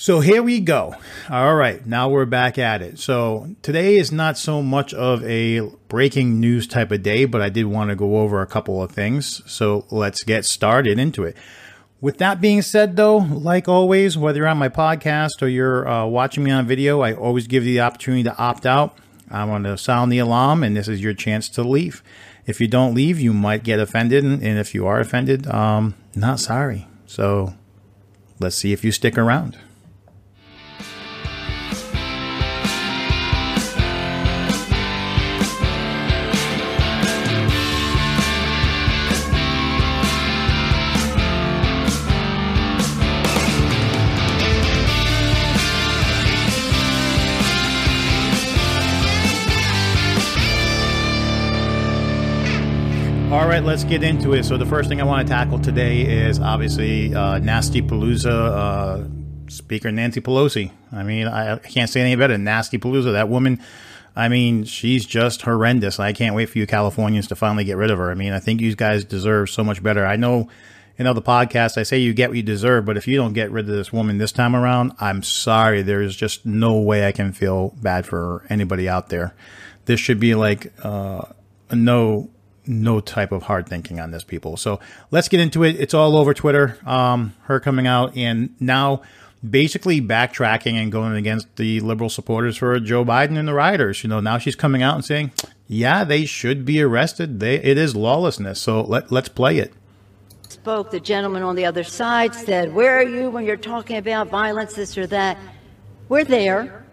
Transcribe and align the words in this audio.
So 0.00 0.20
here 0.20 0.42
we 0.42 0.60
go. 0.60 0.94
All 1.28 1.54
right, 1.54 1.84
now 1.86 2.08
we're 2.08 2.24
back 2.24 2.56
at 2.56 2.80
it. 2.80 2.98
So 2.98 3.54
today 3.60 3.96
is 3.96 4.10
not 4.10 4.38
so 4.38 4.62
much 4.62 4.94
of 4.94 5.22
a 5.24 5.60
breaking 5.88 6.40
news 6.40 6.66
type 6.66 6.90
of 6.90 7.02
day, 7.02 7.26
but 7.26 7.42
I 7.42 7.50
did 7.50 7.66
want 7.66 7.90
to 7.90 7.96
go 7.96 8.16
over 8.16 8.40
a 8.40 8.46
couple 8.46 8.82
of 8.82 8.92
things. 8.92 9.42
So 9.44 9.84
let's 9.90 10.22
get 10.24 10.46
started 10.46 10.98
into 10.98 11.24
it. 11.24 11.36
With 12.00 12.16
that 12.16 12.40
being 12.40 12.62
said, 12.62 12.96
though, 12.96 13.18
like 13.18 13.68
always, 13.68 14.16
whether 14.16 14.38
you're 14.38 14.48
on 14.48 14.56
my 14.56 14.70
podcast 14.70 15.42
or 15.42 15.48
you're 15.48 15.86
uh, 15.86 16.06
watching 16.06 16.44
me 16.44 16.50
on 16.50 16.66
video, 16.66 17.02
I 17.02 17.12
always 17.12 17.46
give 17.46 17.66
you 17.66 17.74
the 17.74 17.82
opportunity 17.82 18.22
to 18.22 18.34
opt 18.38 18.64
out. 18.64 18.96
I'm 19.30 19.48
going 19.48 19.64
to 19.64 19.76
sound 19.76 20.10
the 20.10 20.18
alarm, 20.18 20.64
and 20.64 20.74
this 20.74 20.88
is 20.88 21.02
your 21.02 21.12
chance 21.12 21.46
to 21.50 21.62
leave. 21.62 22.02
If 22.46 22.58
you 22.58 22.68
don't 22.68 22.94
leave, 22.94 23.20
you 23.20 23.34
might 23.34 23.64
get 23.64 23.78
offended, 23.78 24.24
and 24.24 24.42
if 24.42 24.74
you 24.74 24.86
are 24.86 24.98
offended, 24.98 25.46
um, 25.48 25.94
not 26.14 26.40
sorry. 26.40 26.88
So 27.04 27.52
let's 28.38 28.56
see 28.56 28.72
if 28.72 28.82
you 28.82 28.92
stick 28.92 29.18
around. 29.18 29.58
Right, 53.50 53.64
let's 53.64 53.82
get 53.82 54.04
into 54.04 54.34
it. 54.34 54.44
So 54.44 54.56
the 54.56 54.64
first 54.66 54.88
thing 54.88 55.00
I 55.00 55.04
want 55.04 55.26
to 55.26 55.32
tackle 55.32 55.58
today 55.58 56.02
is 56.02 56.38
obviously 56.38 57.12
uh, 57.12 57.38
Nasty 57.38 57.82
Palooza 57.82 58.28
uh, 58.30 59.08
Speaker 59.48 59.90
Nancy 59.90 60.20
Pelosi. 60.20 60.70
I 60.92 61.02
mean, 61.02 61.26
I 61.26 61.58
can't 61.58 61.90
say 61.90 62.00
any 62.00 62.14
better. 62.14 62.38
Nasty 62.38 62.78
Palooza. 62.78 63.12
That 63.12 63.28
woman. 63.28 63.60
I 64.14 64.28
mean, 64.28 64.64
she's 64.64 65.04
just 65.04 65.42
horrendous. 65.42 65.98
I 65.98 66.12
can't 66.12 66.36
wait 66.36 66.46
for 66.46 66.58
you 66.58 66.66
Californians 66.66 67.26
to 67.28 67.34
finally 67.34 67.64
get 67.64 67.76
rid 67.76 67.90
of 67.90 67.98
her. 67.98 68.12
I 68.12 68.14
mean, 68.14 68.32
I 68.32 68.38
think 68.38 68.60
you 68.60 68.74
guys 68.76 69.04
deserve 69.04 69.50
so 69.50 69.64
much 69.64 69.82
better. 69.82 70.06
I 70.06 70.14
know 70.14 70.48
in 70.96 71.08
other 71.08 71.20
podcasts 71.20 71.76
I 71.76 71.82
say 71.82 71.98
you 71.98 72.14
get 72.14 72.30
what 72.30 72.36
you 72.36 72.44
deserve, 72.44 72.84
but 72.84 72.96
if 72.96 73.08
you 73.08 73.16
don't 73.16 73.32
get 73.32 73.50
rid 73.50 73.68
of 73.68 73.74
this 73.74 73.92
woman 73.92 74.18
this 74.18 74.32
time 74.32 74.54
around, 74.54 74.92
I'm 75.00 75.24
sorry. 75.24 75.82
There's 75.82 76.14
just 76.14 76.46
no 76.46 76.80
way 76.80 77.04
I 77.04 77.10
can 77.10 77.32
feel 77.32 77.74
bad 77.82 78.06
for 78.06 78.46
anybody 78.48 78.88
out 78.88 79.08
there. 79.08 79.34
This 79.86 79.98
should 79.98 80.20
be 80.20 80.36
like 80.36 80.72
uh, 80.84 81.22
no 81.72 82.30
no 82.70 83.00
type 83.00 83.32
of 83.32 83.42
hard 83.42 83.68
thinking 83.68 84.00
on 84.00 84.12
this, 84.12 84.24
people. 84.24 84.56
So 84.56 84.80
let's 85.10 85.28
get 85.28 85.40
into 85.40 85.64
it. 85.64 85.78
It's 85.78 85.92
all 85.92 86.16
over 86.16 86.32
Twitter. 86.32 86.78
Um, 86.86 87.34
her 87.42 87.60
coming 87.60 87.86
out 87.86 88.16
and 88.16 88.54
now 88.60 89.02
basically 89.48 90.00
backtracking 90.00 90.74
and 90.74 90.92
going 90.92 91.14
against 91.16 91.56
the 91.56 91.80
liberal 91.80 92.10
supporters 92.10 92.56
for 92.56 92.78
Joe 92.80 93.04
Biden 93.04 93.36
and 93.38 93.48
the 93.48 93.54
rioters. 93.54 94.02
You 94.02 94.08
know, 94.08 94.20
now 94.20 94.38
she's 94.38 94.56
coming 94.56 94.82
out 94.82 94.94
and 94.94 95.04
saying, 95.04 95.32
"Yeah, 95.66 96.04
they 96.04 96.24
should 96.24 96.64
be 96.64 96.80
arrested. 96.80 97.40
They, 97.40 97.56
it 97.56 97.76
is 97.76 97.96
lawlessness." 97.96 98.60
So 98.60 98.82
let 98.82 99.10
let's 99.10 99.28
play 99.28 99.58
it. 99.58 99.72
Spoke 100.48 100.90
the 100.90 101.00
gentleman 101.00 101.42
on 101.42 101.56
the 101.56 101.64
other 101.64 101.84
side 101.84 102.34
said, 102.34 102.74
"Where 102.74 102.98
are 102.98 103.02
you 103.02 103.30
when 103.30 103.44
you're 103.44 103.56
talking 103.56 103.96
about 103.96 104.28
violence, 104.28 104.74
this 104.74 104.96
or 104.96 105.06
that?" 105.08 105.36
We're 106.08 106.24
there. 106.24 106.84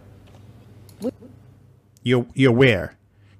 You're 2.04 2.26
you're 2.34 2.52
where? 2.52 2.96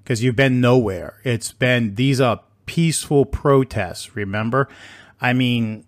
Because 0.08 0.22
you've 0.22 0.36
been 0.36 0.58
nowhere. 0.58 1.20
It's 1.22 1.52
been 1.52 1.96
these 1.96 2.18
are 2.18 2.40
peaceful 2.64 3.26
protests. 3.26 4.16
Remember, 4.16 4.66
I 5.20 5.34
mean, 5.34 5.84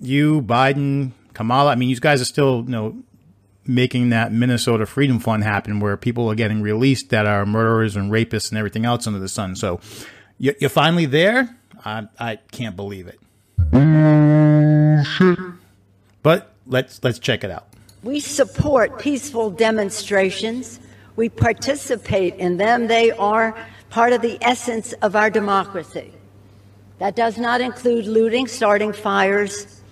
you, 0.00 0.42
Biden, 0.42 1.10
Kamala. 1.32 1.72
I 1.72 1.74
mean, 1.74 1.88
you 1.88 1.98
guys 1.98 2.22
are 2.22 2.24
still 2.24 2.62
you 2.66 2.70
know 2.70 3.02
making 3.66 4.10
that 4.10 4.30
Minnesota 4.30 4.86
Freedom 4.86 5.18
Fund 5.18 5.42
happen, 5.42 5.80
where 5.80 5.96
people 5.96 6.30
are 6.30 6.36
getting 6.36 6.62
released 6.62 7.10
that 7.10 7.26
are 7.26 7.44
murderers 7.44 7.96
and 7.96 8.12
rapists 8.12 8.50
and 8.50 8.58
everything 8.58 8.84
else 8.84 9.08
under 9.08 9.18
the 9.18 9.28
sun. 9.28 9.56
So 9.56 9.80
you're 10.38 10.70
finally 10.70 11.06
there. 11.06 11.56
I, 11.84 12.06
I 12.16 12.36
can't 12.52 12.76
believe 12.76 13.08
it. 13.08 13.18
But 16.22 16.52
let's 16.64 17.02
let's 17.02 17.18
check 17.18 17.42
it 17.42 17.50
out. 17.50 17.66
We 18.04 18.20
support 18.20 19.00
peaceful 19.00 19.50
demonstrations 19.50 20.78
we 21.16 21.28
participate 21.28 22.36
in 22.36 22.56
them. 22.56 22.86
They 22.88 23.10
are 23.12 23.56
part 23.90 24.12
of 24.12 24.22
the 24.22 24.38
essence 24.42 24.92
of 24.94 25.14
our 25.14 25.30
democracy. 25.30 26.12
That 26.98 27.16
does 27.16 27.38
not 27.38 27.60
include 27.60 28.06
looting, 28.06 28.46
starting 28.46 28.92
fires. 28.92 29.82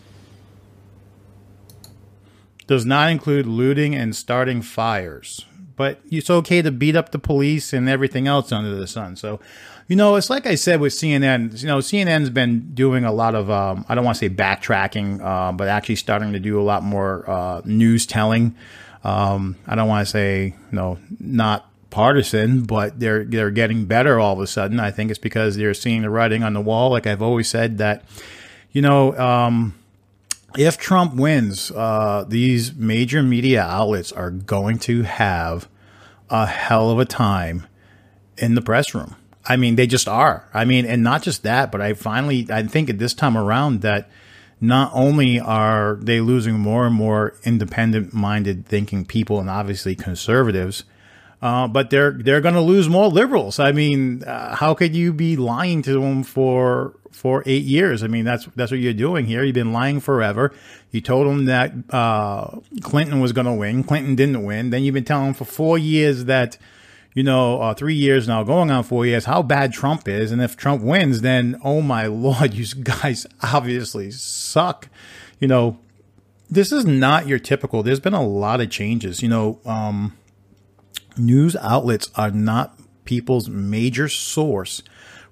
Does 2.66 2.86
not 2.86 3.10
include 3.10 3.46
looting 3.46 3.94
and 3.94 4.14
starting 4.14 4.62
fires. 4.62 5.44
But 5.76 6.00
it's 6.10 6.30
okay 6.30 6.62
to 6.62 6.70
beat 6.70 6.96
up 6.96 7.10
the 7.10 7.18
police 7.18 7.72
and 7.72 7.88
everything 7.88 8.28
else 8.28 8.52
under 8.52 8.74
the 8.74 8.86
sun. 8.86 9.16
So, 9.16 9.40
you 9.88 9.96
know, 9.96 10.16
it's 10.16 10.30
like 10.30 10.46
I 10.46 10.54
said 10.54 10.80
with 10.80 10.92
CNN. 10.92 11.60
You 11.60 11.66
know, 11.66 11.78
CNN's 11.78 12.30
been 12.30 12.72
doing 12.74 13.04
a 13.04 13.12
lot 13.12 13.34
of, 13.34 13.50
um, 13.50 13.84
I 13.88 13.94
don't 13.94 14.04
want 14.04 14.16
to 14.16 14.20
say 14.20 14.34
backtracking, 14.34 15.20
uh, 15.20 15.52
but 15.52 15.68
actually 15.68 15.96
starting 15.96 16.32
to 16.34 16.40
do 16.40 16.60
a 16.60 16.62
lot 16.62 16.82
more 16.82 17.28
uh, 17.28 17.62
news 17.64 18.06
telling. 18.06 18.54
Um, 19.04 19.56
I 19.66 19.74
don't 19.74 19.88
want 19.88 20.06
to 20.06 20.10
say 20.10 20.46
you 20.46 20.76
know 20.76 20.98
not 21.18 21.68
partisan, 21.92 22.64
but 22.64 22.98
they're 22.98 23.22
they're 23.22 23.52
getting 23.52 23.84
better 23.84 24.18
all 24.18 24.32
of 24.32 24.40
a 24.40 24.46
sudden. 24.48 24.80
I 24.80 24.90
think 24.90 25.10
it's 25.10 25.20
because 25.20 25.56
they're 25.56 25.74
seeing 25.74 26.02
the 26.02 26.10
writing 26.10 26.42
on 26.42 26.54
the 26.54 26.60
wall. 26.60 26.90
Like 26.90 27.06
I've 27.06 27.22
always 27.22 27.48
said 27.48 27.78
that, 27.78 28.04
you 28.72 28.82
know, 28.82 29.16
um, 29.16 29.74
if 30.56 30.78
Trump 30.78 31.14
wins, 31.14 31.70
uh, 31.70 32.24
these 32.26 32.74
major 32.74 33.22
media 33.22 33.62
outlets 33.62 34.10
are 34.10 34.30
going 34.30 34.78
to 34.80 35.02
have 35.02 35.68
a 36.28 36.46
hell 36.46 36.90
of 36.90 36.98
a 36.98 37.04
time 37.04 37.66
in 38.38 38.54
the 38.54 38.62
press 38.62 38.94
room. 38.94 39.14
I 39.44 39.56
mean, 39.56 39.76
they 39.76 39.86
just 39.86 40.08
are. 40.08 40.48
I 40.54 40.64
mean, 40.64 40.86
and 40.86 41.02
not 41.02 41.22
just 41.22 41.42
that, 41.42 41.70
but 41.70 41.80
I 41.80 41.94
finally 41.94 42.46
I 42.50 42.62
think 42.62 42.90
at 42.90 42.98
this 42.98 43.14
time 43.14 43.36
around 43.36 43.82
that 43.82 44.08
not 44.62 44.92
only 44.94 45.40
are 45.40 45.98
they 46.00 46.20
losing 46.20 46.54
more 46.54 46.86
and 46.86 46.94
more 46.94 47.34
independent 47.42 48.14
minded 48.14 48.64
thinking 48.64 49.04
people 49.04 49.40
and 49.40 49.50
obviously 49.50 49.96
conservatives, 49.96 50.84
uh, 51.42 51.66
but 51.66 51.90
they're 51.90 52.12
they're 52.12 52.40
going 52.40 52.54
to 52.54 52.60
lose 52.60 52.88
more 52.88 53.08
liberals. 53.08 53.58
I 53.58 53.72
mean, 53.72 54.22
uh, 54.22 54.54
how 54.54 54.72
could 54.74 54.94
you 54.94 55.12
be 55.12 55.36
lying 55.36 55.82
to 55.82 56.00
them 56.00 56.22
for 56.22 56.94
for 57.10 57.42
eight 57.44 57.64
years? 57.64 58.04
I 58.04 58.06
mean, 58.06 58.24
that's 58.24 58.46
that's 58.54 58.70
what 58.70 58.78
you're 58.78 58.92
doing 58.92 59.26
here. 59.26 59.42
You've 59.42 59.54
been 59.54 59.72
lying 59.72 59.98
forever. 59.98 60.54
You 60.92 61.00
told 61.00 61.26
them 61.26 61.46
that 61.46 61.72
uh, 61.90 62.60
Clinton 62.82 63.18
was 63.18 63.32
going 63.32 63.46
to 63.46 63.54
win. 63.54 63.82
Clinton 63.82 64.14
didn't 64.14 64.44
win. 64.44 64.70
Then 64.70 64.84
you've 64.84 64.94
been 64.94 65.04
telling 65.04 65.26
them 65.26 65.34
for 65.34 65.44
four 65.44 65.76
years 65.76 66.26
that 66.26 66.56
you 67.14 67.22
know, 67.22 67.60
uh, 67.60 67.74
three 67.74 67.94
years 67.94 68.26
now, 68.26 68.42
going 68.42 68.70
on 68.70 68.84
four 68.84 69.04
years, 69.04 69.26
how 69.26 69.42
bad 69.42 69.72
Trump 69.72 70.08
is. 70.08 70.32
And 70.32 70.40
if 70.40 70.56
Trump 70.56 70.82
wins, 70.82 71.20
then, 71.20 71.60
oh 71.62 71.82
my 71.82 72.06
Lord, 72.06 72.54
you 72.54 72.66
guys 72.82 73.26
obviously 73.42 74.10
suck. 74.10 74.88
You 75.38 75.48
know, 75.48 75.78
this 76.48 76.72
is 76.72 76.84
not 76.84 77.26
your 77.26 77.38
typical, 77.38 77.82
there's 77.82 78.00
been 78.00 78.14
a 78.14 78.26
lot 78.26 78.60
of 78.60 78.70
changes. 78.70 79.22
You 79.22 79.28
know, 79.28 79.60
um, 79.64 80.16
news 81.16 81.56
outlets 81.56 82.10
are 82.14 82.30
not 82.30 82.78
people's 83.04 83.48
major 83.48 84.08
source 84.08 84.82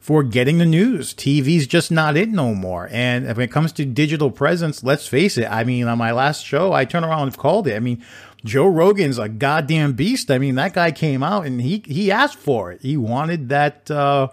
for 0.01 0.23
getting 0.23 0.59
the 0.59 0.67
news. 0.67 1.13
TV's 1.13 1.67
just 1.67 1.91
not 1.91 2.17
it 2.17 2.31
no 2.31 2.55
more. 2.55 2.89
And 2.91 3.27
when 3.27 3.41
it 3.41 3.53
comes 3.53 3.71
to 3.73 3.85
digital 3.85 4.31
presence, 4.31 4.83
let's 4.83 5.07
face 5.07 5.37
it. 5.37 5.45
I 5.45 5.63
mean, 5.63 5.87
on 5.87 5.99
my 5.99 6.11
last 6.11 6.45
show, 6.45 6.73
I 6.73 6.87
turned 6.87 7.05
around 7.05 7.29
and 7.29 7.37
called 7.37 7.69
it. 7.69 7.77
I 7.77 7.81
mean, 7.81 8.03
Joe 8.43 8.67
Rogan's 8.67 9.19
a 9.19 9.29
goddamn 9.29 9.93
beast. 9.93 10.31
I 10.31 10.39
mean, 10.39 10.55
that 10.55 10.73
guy 10.73 10.91
came 10.91 11.23
out 11.23 11.45
and 11.45 11.61
he 11.61 11.83
he 11.87 12.11
asked 12.11 12.39
for 12.39 12.73
it. 12.73 12.81
He 12.81 12.97
wanted 12.97 13.51
that 13.51 13.91
uh, 13.91 14.29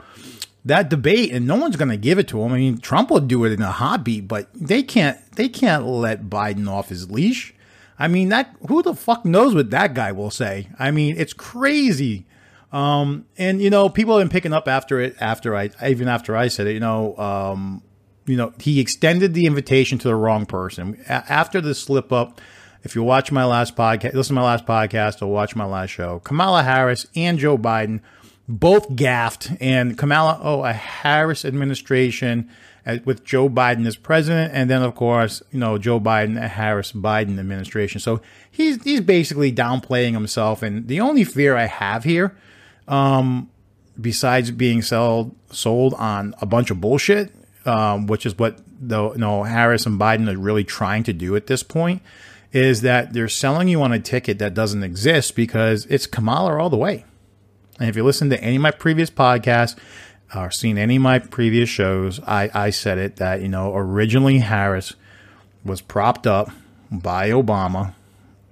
that 0.64 0.90
debate, 0.90 1.34
and 1.34 1.46
no 1.46 1.58
one's 1.58 1.76
going 1.76 1.92
to 1.92 1.98
give 1.98 2.18
it 2.18 2.30
to 2.30 2.42
him. 2.42 2.54
I 2.54 2.58
mean, 2.58 2.78
Trump 2.78 3.12
will 3.12 3.20
do 3.20 3.44
it 3.44 3.52
in 3.52 3.62
a 3.62 3.72
heartbeat, 3.72 4.28
but 4.28 4.48
they 4.54 4.84
can't 4.84 5.20
they 5.36 5.50
can't 5.50 5.86
let 5.86 6.30
Biden 6.30 6.70
off 6.70 6.88
his 6.88 7.12
leash. 7.12 7.54
I 8.00 8.08
mean, 8.08 8.30
that 8.30 8.56
who 8.70 8.82
the 8.82 8.94
fuck 8.94 9.26
knows 9.26 9.54
what 9.54 9.72
that 9.72 9.94
guy 9.94 10.14
will 10.14 10.32
say? 10.32 10.70
I 10.80 10.92
mean, 10.92 11.18
it's 11.18 11.34
crazy. 11.34 12.26
Um, 12.72 13.26
and 13.38 13.62
you 13.62 13.70
know, 13.70 13.90
people 13.90 14.18
have 14.18 14.26
been 14.28 14.32
picking 14.32 14.54
up 14.54 14.68
after 14.68 15.00
it. 15.00 15.16
After 15.20 15.56
I 15.56 15.70
even 15.86 16.08
after 16.08 16.36
I 16.36 16.48
said 16.50 16.68
it, 16.68 16.74
you 16.74 16.80
know, 16.80 17.18
um, 17.18 17.82
you 18.26 18.36
know, 18.36 18.54
he 18.60 18.80
extended 18.80 19.34
the 19.34 19.46
invitation 19.46 19.98
to 20.00 20.08
the 20.08 20.16
wrong 20.16 20.46
person 20.46 21.00
a- 21.08 21.32
after 21.32 21.62
the 21.62 21.74
slip 21.74 22.12
up 22.12 22.42
if 22.84 22.96
you 22.96 23.04
watch 23.04 23.32
my 23.32 23.44
last 23.44 23.76
podcast, 23.76 24.14
listen 24.14 24.36
to 24.36 24.42
my 24.42 24.46
last 24.46 24.66
podcast, 24.66 25.22
or 25.22 25.28
watch 25.28 25.56
my 25.56 25.66
last 25.66 25.90
show, 25.90 26.20
Kamala 26.20 26.64
Harris 26.64 27.08
and 27.16 27.38
Joe 27.38 27.58
Biden 27.58 28.02
both 28.48 28.96
gaffed, 28.96 29.52
and 29.60 29.98
Kamala, 29.98 30.40
oh, 30.42 30.64
a 30.64 30.72
Harris 30.72 31.44
administration 31.44 32.50
with 33.04 33.26
Joe 33.26 33.50
Biden 33.50 33.86
as 33.86 33.98
president, 33.98 34.54
and 34.54 34.70
then 34.70 34.82
of 34.82 34.96
course, 34.96 35.44
you 35.52 35.60
know, 35.60 35.78
Joe 35.78 36.00
Biden, 36.00 36.40
Harris 36.40 36.94
Biden 36.94 37.38
administration. 37.38 38.00
So 38.00 38.22
he's 38.50 38.82
he's 38.84 39.02
basically 39.02 39.52
downplaying 39.52 40.14
himself, 40.14 40.64
and 40.64 40.88
the 40.88 41.02
only 41.02 41.26
fear 41.26 41.58
I 41.58 41.66
have 41.66 42.06
here, 42.06 42.38
um, 42.88 43.50
besides 44.00 44.52
being 44.52 44.82
sold 44.82 45.36
sold 45.52 45.94
on 45.96 46.36
a 46.42 46.46
bunch 46.46 46.72
of 46.72 46.82
bullshit, 46.82 47.34
um, 47.66 48.08
which 48.08 48.26
is 48.26 48.38
what 48.38 48.60
the 48.80 49.12
you 49.12 49.18
know 49.18 49.44
Harris 49.44 49.86
and 49.86 50.00
Biden 50.00 50.32
are 50.32 50.38
really 50.38 50.64
trying 50.64 51.04
to 51.04 51.14
do 51.14 51.36
at 51.36 51.48
this 51.48 51.64
point 51.64 52.02
is 52.54 52.82
that 52.82 53.14
they're 53.14 53.28
selling 53.28 53.68
you 53.68 53.82
on 53.82 53.92
a 53.92 54.00
ticket 54.00 54.40
that 54.40 54.54
doesn't 54.54 54.84
exist 54.84 55.36
because 55.36 55.86
it's 55.88 56.08
Kamala 56.08 56.58
all 56.58 56.70
the 56.70 56.78
way. 56.78 57.06
And 57.80 57.90
if 57.90 57.96
you 57.96 58.04
listen 58.04 58.30
to 58.30 58.42
any 58.42 58.56
of 58.56 58.62
my 58.62 58.72
previous 58.72 59.10
podcasts 59.10 59.78
or 60.34 60.50
seen 60.52 60.78
any 60.78 60.96
of 60.96 61.02
my 61.02 61.20
previous 61.20 61.70
shows, 61.70 62.20
I, 62.22 62.50
I 62.54 62.70
said 62.70 62.98
it 62.98 63.18
that, 63.18 63.42
you 63.42 63.50
know, 63.50 63.76
originally 63.76 64.40
Harris 64.40 64.94
was 65.64 65.82
propped 65.82 66.26
up 66.26 66.50
by 66.92 67.30
Obama. 67.30 67.94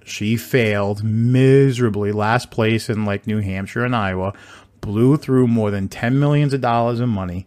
She 0.06 0.36
failed 0.36 1.02
miserably, 1.02 2.12
last 2.12 2.52
place 2.52 2.88
in 2.88 3.04
like 3.04 3.26
New 3.26 3.40
Hampshire 3.40 3.84
and 3.84 3.94
Iowa, 3.94 4.34
blew 4.80 5.16
through 5.16 5.48
more 5.48 5.72
than 5.72 5.88
10 5.88 6.20
millions 6.20 6.54
of 6.54 6.60
dollars 6.60 7.00
in 7.00 7.08
money 7.08 7.44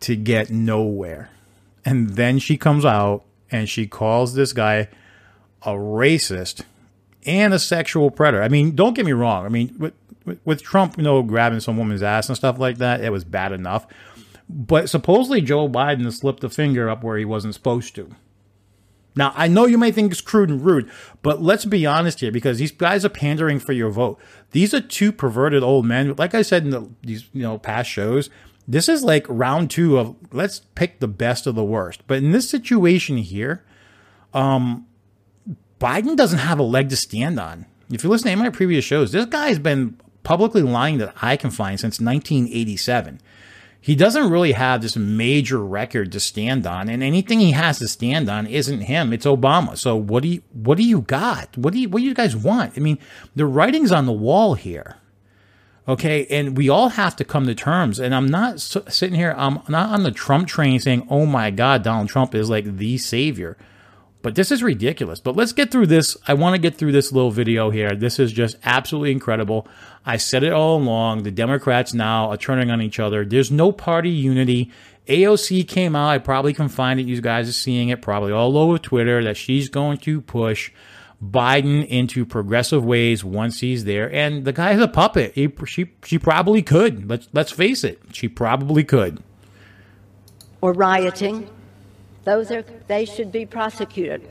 to 0.00 0.16
get 0.16 0.50
nowhere. 0.50 1.30
And 1.84 2.10
then 2.10 2.40
she 2.40 2.56
comes 2.56 2.84
out 2.84 3.22
and 3.52 3.68
she 3.68 3.86
calls 3.86 4.34
this 4.34 4.52
guy 4.52 4.88
a 5.62 5.70
racist 5.70 6.62
and 7.24 7.54
a 7.54 7.58
sexual 7.60 8.10
predator. 8.10 8.42
I 8.42 8.48
mean, 8.48 8.74
don't 8.74 8.94
get 8.94 9.06
me 9.06 9.12
wrong. 9.12 9.46
I 9.46 9.48
mean, 9.48 9.72
with, 9.78 9.94
with 10.44 10.60
Trump, 10.60 10.96
you 10.96 11.04
know, 11.04 11.22
grabbing 11.22 11.60
some 11.60 11.76
woman's 11.76 12.02
ass 12.02 12.28
and 12.28 12.36
stuff 12.36 12.58
like 12.58 12.78
that, 12.78 13.00
it 13.00 13.12
was 13.12 13.22
bad 13.22 13.52
enough. 13.52 13.86
But 14.48 14.90
supposedly 14.90 15.40
Joe 15.40 15.68
Biden 15.68 16.12
slipped 16.12 16.42
a 16.42 16.50
finger 16.50 16.90
up 16.90 17.04
where 17.04 17.16
he 17.16 17.24
wasn't 17.24 17.54
supposed 17.54 17.94
to. 17.94 18.10
Now, 19.14 19.32
I 19.36 19.46
know 19.46 19.66
you 19.66 19.78
may 19.78 19.92
think 19.92 20.12
it's 20.12 20.20
crude 20.20 20.48
and 20.48 20.64
rude, 20.64 20.90
but 21.22 21.42
let's 21.42 21.64
be 21.64 21.84
honest 21.84 22.20
here 22.20 22.32
because 22.32 22.58
these 22.58 22.72
guys 22.72 23.04
are 23.04 23.10
pandering 23.10 23.58
for 23.58 23.72
your 23.72 23.90
vote. 23.90 24.18
These 24.52 24.72
are 24.72 24.80
two 24.80 25.12
perverted 25.12 25.62
old 25.62 25.84
men. 25.84 26.14
Like 26.16 26.34
I 26.34 26.42
said 26.42 26.64
in 26.64 26.70
the, 26.70 26.88
these 27.02 27.28
you 27.32 27.42
know 27.42 27.58
past 27.58 27.90
shows, 27.90 28.30
this 28.66 28.88
is 28.88 29.02
like 29.02 29.26
round 29.28 29.70
two 29.70 29.98
of 29.98 30.16
let's 30.32 30.60
pick 30.74 31.00
the 31.00 31.08
best 31.08 31.46
of 31.46 31.54
the 31.54 31.64
worst. 31.64 32.02
But 32.06 32.18
in 32.18 32.32
this 32.32 32.48
situation 32.48 33.18
here, 33.18 33.64
um, 34.32 34.86
Biden 35.78 36.16
doesn't 36.16 36.38
have 36.38 36.58
a 36.58 36.64
leg 36.64 36.88
to 36.90 36.96
stand 36.96 37.38
on. 37.38 37.66
If 37.90 38.04
you 38.04 38.10
listen 38.10 38.26
to 38.26 38.32
any 38.32 38.40
of 38.40 38.46
my 38.46 38.56
previous 38.56 38.84
shows, 38.84 39.12
this 39.12 39.26
guy 39.26 39.48
has 39.48 39.58
been 39.58 39.98
publicly 40.22 40.62
lying 40.62 40.98
that 40.98 41.14
I 41.20 41.36
can 41.36 41.50
find 41.50 41.78
since 41.78 42.00
1987. 42.00 43.20
He 43.84 43.96
doesn't 43.96 44.30
really 44.30 44.52
have 44.52 44.80
this 44.80 44.96
major 44.96 45.58
record 45.58 46.12
to 46.12 46.20
stand 46.20 46.68
on, 46.68 46.88
and 46.88 47.02
anything 47.02 47.40
he 47.40 47.50
has 47.50 47.80
to 47.80 47.88
stand 47.88 48.30
on 48.30 48.46
isn't 48.46 48.82
him. 48.82 49.12
It's 49.12 49.26
Obama. 49.26 49.76
So 49.76 49.96
what 49.96 50.22
do 50.22 50.28
you 50.28 50.42
what 50.52 50.78
do 50.78 50.84
you 50.84 51.00
got? 51.00 51.58
What 51.58 51.72
do 51.72 51.80
you 51.80 51.88
what 51.88 51.98
do 51.98 52.04
you 52.04 52.14
guys 52.14 52.36
want? 52.36 52.74
I 52.76 52.80
mean, 52.80 53.00
the 53.34 53.44
writing's 53.44 53.90
on 53.90 54.06
the 54.06 54.12
wall 54.12 54.54
here. 54.54 54.98
Okay, 55.88 56.26
and 56.26 56.56
we 56.56 56.68
all 56.68 56.90
have 56.90 57.16
to 57.16 57.24
come 57.24 57.46
to 57.46 57.56
terms. 57.56 57.98
And 57.98 58.14
I'm 58.14 58.28
not 58.28 58.60
sitting 58.60 59.16
here. 59.16 59.34
I'm 59.36 59.58
not 59.68 59.90
on 59.90 60.04
the 60.04 60.12
Trump 60.12 60.46
train 60.46 60.78
saying, 60.78 61.04
"Oh 61.10 61.26
my 61.26 61.50
God, 61.50 61.82
Donald 61.82 62.08
Trump 62.08 62.36
is 62.36 62.48
like 62.48 62.76
the 62.76 62.98
savior." 62.98 63.56
But 64.22 64.36
this 64.36 64.52
is 64.52 64.62
ridiculous. 64.62 65.20
But 65.20 65.36
let's 65.36 65.52
get 65.52 65.70
through 65.70 65.88
this. 65.88 66.16
I 66.26 66.34
want 66.34 66.54
to 66.54 66.60
get 66.60 66.76
through 66.76 66.92
this 66.92 67.12
little 67.12 67.32
video 67.32 67.70
here. 67.70 67.94
This 67.94 68.18
is 68.18 68.32
just 68.32 68.56
absolutely 68.64 69.10
incredible. 69.10 69.66
I 70.06 70.16
said 70.16 70.44
it 70.44 70.52
all 70.52 70.76
along. 70.78 71.24
The 71.24 71.32
Democrats 71.32 71.92
now 71.92 72.30
are 72.30 72.36
turning 72.36 72.70
on 72.70 72.80
each 72.80 73.00
other. 73.00 73.24
There's 73.24 73.50
no 73.50 73.72
party 73.72 74.10
unity. 74.10 74.70
AOC 75.08 75.66
came 75.66 75.96
out. 75.96 76.08
I 76.08 76.18
probably 76.18 76.54
can 76.54 76.68
find 76.68 77.00
it. 77.00 77.06
You 77.06 77.20
guys 77.20 77.48
are 77.48 77.52
seeing 77.52 77.88
it 77.88 78.00
probably 78.00 78.32
all 78.32 78.56
over 78.56 78.78
Twitter 78.78 79.22
that 79.24 79.36
she's 79.36 79.68
going 79.68 79.98
to 79.98 80.20
push 80.20 80.70
Biden 81.22 81.86
into 81.86 82.24
progressive 82.24 82.84
ways 82.84 83.24
once 83.24 83.60
he's 83.60 83.84
there. 83.84 84.12
And 84.12 84.44
the 84.44 84.52
guy's 84.52 84.80
a 84.80 84.88
puppet. 84.88 85.32
He, 85.34 85.52
she, 85.66 85.92
she 86.04 86.18
probably 86.18 86.62
could. 86.62 87.08
Let's, 87.10 87.28
let's 87.32 87.50
face 87.50 87.82
it. 87.82 88.00
She 88.12 88.28
probably 88.28 88.84
could. 88.84 89.20
Or 90.60 90.72
rioting 90.72 91.50
those 92.24 92.50
are 92.50 92.62
they 92.86 93.04
should 93.04 93.32
be 93.32 93.46
prosecuted. 93.46 94.28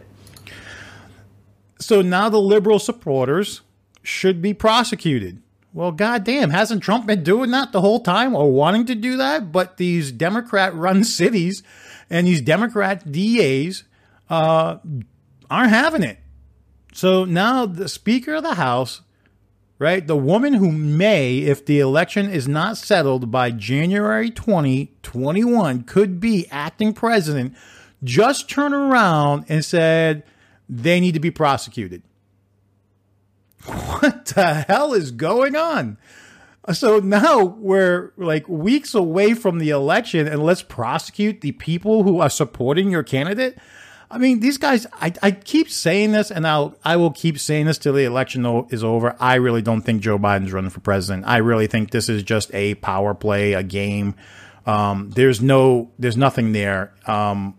So 1.80 2.02
now 2.02 2.30
the 2.30 2.40
liberal 2.40 2.80
supporters 2.80 3.62
should 4.04 4.42
be 4.42 4.54
prosecuted. 4.54 5.42
Well, 5.74 5.92
goddamn, 5.92 6.50
hasn't 6.50 6.84
Trump 6.84 7.06
been 7.06 7.24
doing 7.24 7.52
that 7.52 7.72
the 7.72 7.82
whole 7.82 8.02
time 8.02 8.36
or 8.36 8.52
wanting 8.52 8.86
to 8.88 8.96
do 8.96 9.18
that? 9.18 9.52
But 9.52 9.78
these 9.78 10.12
Democrat 10.12 10.76
run 10.76 11.04
cities 11.20 11.64
and 12.10 12.28
these 12.28 12.42
Democrat 12.42 13.10
DAs 13.12 13.84
uh, 14.30 14.78
aren't 15.50 15.70
having 15.70 16.04
it. 16.04 16.20
So 16.94 17.24
now 17.24 17.66
the 17.66 17.88
Speaker 17.88 18.36
of 18.36 18.44
the 18.44 18.56
House 18.56 19.02
right? 19.82 20.06
The 20.06 20.16
woman 20.16 20.54
who 20.54 20.72
may, 20.72 21.40
if 21.40 21.66
the 21.66 21.80
election 21.80 22.30
is 22.30 22.48
not 22.48 22.78
settled 22.78 23.32
by 23.32 23.50
January 23.50 24.30
2021, 24.30 25.86
could 25.86 26.20
be 26.20 26.46
acting 26.52 26.94
president 26.94 27.56
just 28.04 28.50
turned 28.50 28.74
around 28.74 29.46
and 29.50 29.64
said 29.64 30.24
they 30.68 31.00
need 31.00 31.14
to 31.14 31.20
be 31.20 31.32
prosecuted. 31.32 32.04
What 33.66 34.26
the 34.26 34.66
hell 34.68 34.94
is 34.94 35.12
going 35.12 35.56
on? 35.56 35.98
So 36.74 37.00
now 37.00 37.44
we're 37.44 38.14
like 38.18 38.48
weeks 38.48 38.94
away 38.94 39.34
from 39.34 39.58
the 39.58 39.70
election, 39.70 40.28
and 40.28 40.44
let's 40.44 40.62
prosecute 40.62 41.42
the 41.42 41.54
people 41.54 42.04
who 42.04 42.20
are 42.20 42.30
supporting 42.30 42.92
your 42.92 43.04
candidate. 43.04 43.58
I 44.10 44.18
mean, 44.18 44.42
these 44.42 44.58
guys. 44.58 44.86
I, 44.94 45.14
I 45.24 45.32
keep 45.32 45.70
saying 45.70 46.12
this, 46.12 46.32
and 46.32 46.46
I'll 46.46 46.76
I 46.84 46.98
will 46.98 47.12
keep 47.12 47.40
saying 47.40 47.66
this 47.66 47.78
till 47.78 47.94
the 47.94 48.04
election 48.04 48.46
is 48.70 48.84
over. 48.84 49.16
I 49.20 49.36
really 49.36 49.62
don't 49.62 49.82
think 49.82 50.02
Joe 50.02 50.20
Biden's 50.20 50.54
running 50.54 50.70
for 50.70 50.82
president. 50.82 51.26
I 51.26 51.38
really 51.38 51.68
think 51.68 51.92
this 51.92 52.10
is 52.10 52.22
just 52.22 52.54
a 52.54 52.76
power 52.76 53.14
play, 53.16 53.54
a 53.54 53.64
game. 53.64 54.16
Um, 54.66 55.10
there's 55.12 55.42
no, 55.42 55.92
there's 55.98 56.18
nothing 56.18 56.52
there. 56.52 56.94
Um, 57.08 57.56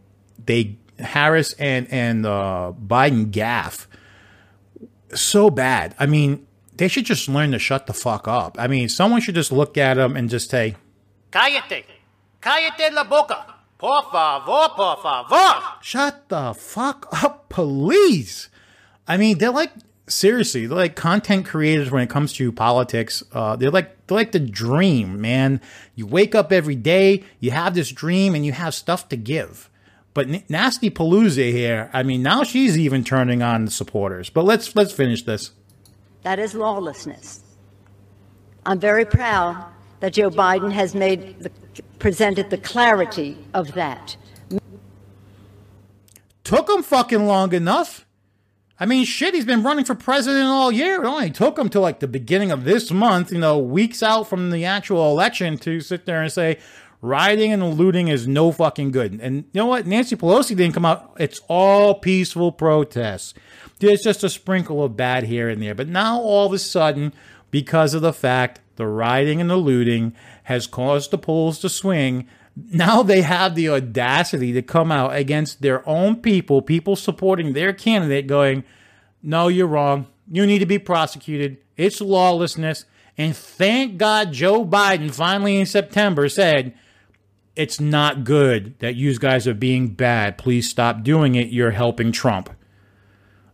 they 0.46 0.78
Harris 0.98 1.52
and 1.54 1.86
and 1.90 2.26
uh, 2.26 2.72
Biden 2.86 3.30
gaff 3.30 3.88
so 5.14 5.50
bad. 5.50 5.94
I 5.98 6.06
mean, 6.06 6.46
they 6.74 6.88
should 6.88 7.04
just 7.04 7.28
learn 7.28 7.52
to 7.52 7.58
shut 7.58 7.86
the 7.86 7.92
fuck 7.92 8.26
up. 8.26 8.56
I 8.58 8.66
mean, 8.66 8.88
someone 8.88 9.20
should 9.20 9.34
just 9.34 9.52
look 9.52 9.76
at 9.76 9.94
them 9.94 10.16
and 10.16 10.30
just 10.30 10.50
say, 10.50 10.76
"Cállate, 11.30 11.84
cállate 12.40 12.92
la 12.92 13.04
boca, 13.04 13.54
por 13.78 14.02
favor, 14.10 14.68
por 14.74 14.96
favor." 15.02 15.62
Shut 15.82 16.28
the 16.28 16.54
fuck 16.54 17.06
up, 17.22 17.48
please. 17.48 18.48
I 19.06 19.16
mean, 19.16 19.38
they're 19.38 19.50
like 19.50 19.72
seriously, 20.08 20.66
they're 20.66 20.76
like 20.76 20.96
content 20.96 21.46
creators 21.46 21.90
when 21.90 22.02
it 22.02 22.10
comes 22.10 22.32
to 22.34 22.52
politics. 22.52 23.22
Uh, 23.32 23.56
they're 23.56 23.70
like 23.70 24.06
they're 24.06 24.16
like 24.16 24.32
the 24.32 24.40
dream, 24.40 25.20
man. 25.20 25.60
You 25.94 26.06
wake 26.06 26.34
up 26.34 26.52
every 26.52 26.76
day, 26.76 27.24
you 27.40 27.50
have 27.50 27.74
this 27.74 27.90
dream, 27.90 28.34
and 28.34 28.44
you 28.44 28.52
have 28.52 28.74
stuff 28.74 29.08
to 29.10 29.16
give. 29.16 29.68
But 30.14 30.50
Nasty 30.50 30.90
Palooza 30.90 31.50
here, 31.50 31.88
I 31.92 32.02
mean, 32.02 32.22
now 32.22 32.42
she's 32.42 32.76
even 32.76 33.02
turning 33.02 33.42
on 33.42 33.64
the 33.64 33.70
supporters. 33.70 34.28
But 34.28 34.44
let's 34.44 34.76
let's 34.76 34.92
finish 34.92 35.22
this. 35.22 35.52
That 36.22 36.38
is 36.38 36.54
lawlessness. 36.54 37.40
I'm 38.64 38.78
very 38.78 39.04
proud 39.04 39.64
that 40.00 40.12
Joe 40.12 40.30
Biden 40.30 40.70
has 40.72 40.94
made 40.94 41.40
the, 41.40 41.50
presented 41.98 42.50
the 42.50 42.58
clarity 42.58 43.38
of 43.54 43.72
that. 43.74 44.16
Took 46.44 46.68
him 46.68 46.82
fucking 46.82 47.26
long 47.26 47.52
enough. 47.54 48.06
I 48.82 48.84
mean, 48.84 49.04
shit, 49.04 49.32
he's 49.32 49.44
been 49.44 49.62
running 49.62 49.84
for 49.84 49.94
president 49.94 50.46
all 50.46 50.72
year. 50.72 51.04
It 51.04 51.06
only 51.06 51.30
took 51.30 51.56
him 51.56 51.68
to 51.68 51.78
like 51.78 52.00
the 52.00 52.08
beginning 52.08 52.50
of 52.50 52.64
this 52.64 52.90
month, 52.90 53.30
you 53.30 53.38
know, 53.38 53.56
weeks 53.56 54.02
out 54.02 54.24
from 54.24 54.50
the 54.50 54.64
actual 54.64 55.08
election 55.08 55.56
to 55.58 55.80
sit 55.80 56.04
there 56.04 56.20
and 56.20 56.32
say, 56.32 56.58
Rioting 57.00 57.52
and 57.52 57.74
looting 57.74 58.08
is 58.08 58.26
no 58.26 58.50
fucking 58.50 58.90
good. 58.90 59.20
And 59.22 59.44
you 59.52 59.60
know 59.60 59.66
what? 59.66 59.86
Nancy 59.86 60.16
Pelosi 60.16 60.56
didn't 60.56 60.72
come 60.72 60.84
out. 60.84 61.14
It's 61.20 61.40
all 61.46 61.94
peaceful 61.94 62.50
protests. 62.50 63.34
There's 63.78 64.02
just 64.02 64.24
a 64.24 64.28
sprinkle 64.28 64.82
of 64.82 64.96
bad 64.96 65.22
here 65.22 65.48
and 65.48 65.62
there. 65.62 65.76
But 65.76 65.86
now 65.86 66.20
all 66.20 66.46
of 66.46 66.52
a 66.52 66.58
sudden, 66.58 67.14
because 67.52 67.94
of 67.94 68.02
the 68.02 68.12
fact 68.12 68.62
the 68.74 68.88
rioting 68.88 69.40
and 69.40 69.48
the 69.48 69.56
looting 69.58 70.12
has 70.44 70.66
caused 70.66 71.12
the 71.12 71.18
polls 71.18 71.60
to 71.60 71.68
swing, 71.68 72.26
now 72.56 73.02
they 73.02 73.22
have 73.22 73.54
the 73.54 73.68
audacity 73.68 74.52
to 74.52 74.62
come 74.62 74.92
out 74.92 75.14
against 75.14 75.62
their 75.62 75.86
own 75.88 76.16
people, 76.16 76.62
people 76.62 76.96
supporting 76.96 77.52
their 77.52 77.72
candidate, 77.72 78.26
going, 78.26 78.64
No, 79.22 79.48
you're 79.48 79.66
wrong. 79.66 80.06
You 80.30 80.46
need 80.46 80.60
to 80.60 80.66
be 80.66 80.78
prosecuted. 80.78 81.58
It's 81.76 82.00
lawlessness. 82.00 82.84
And 83.18 83.36
thank 83.36 83.98
God 83.98 84.32
Joe 84.32 84.64
Biden 84.64 85.12
finally 85.12 85.58
in 85.58 85.66
September 85.66 86.28
said, 86.28 86.74
it's 87.54 87.80
not 87.80 88.24
good 88.24 88.78
that 88.78 88.94
you 88.94 89.16
guys 89.18 89.46
are 89.46 89.54
being 89.54 89.88
bad. 89.88 90.38
Please 90.38 90.68
stop 90.68 91.02
doing 91.02 91.34
it. 91.34 91.48
You're 91.48 91.72
helping 91.72 92.12
Trump. 92.12 92.50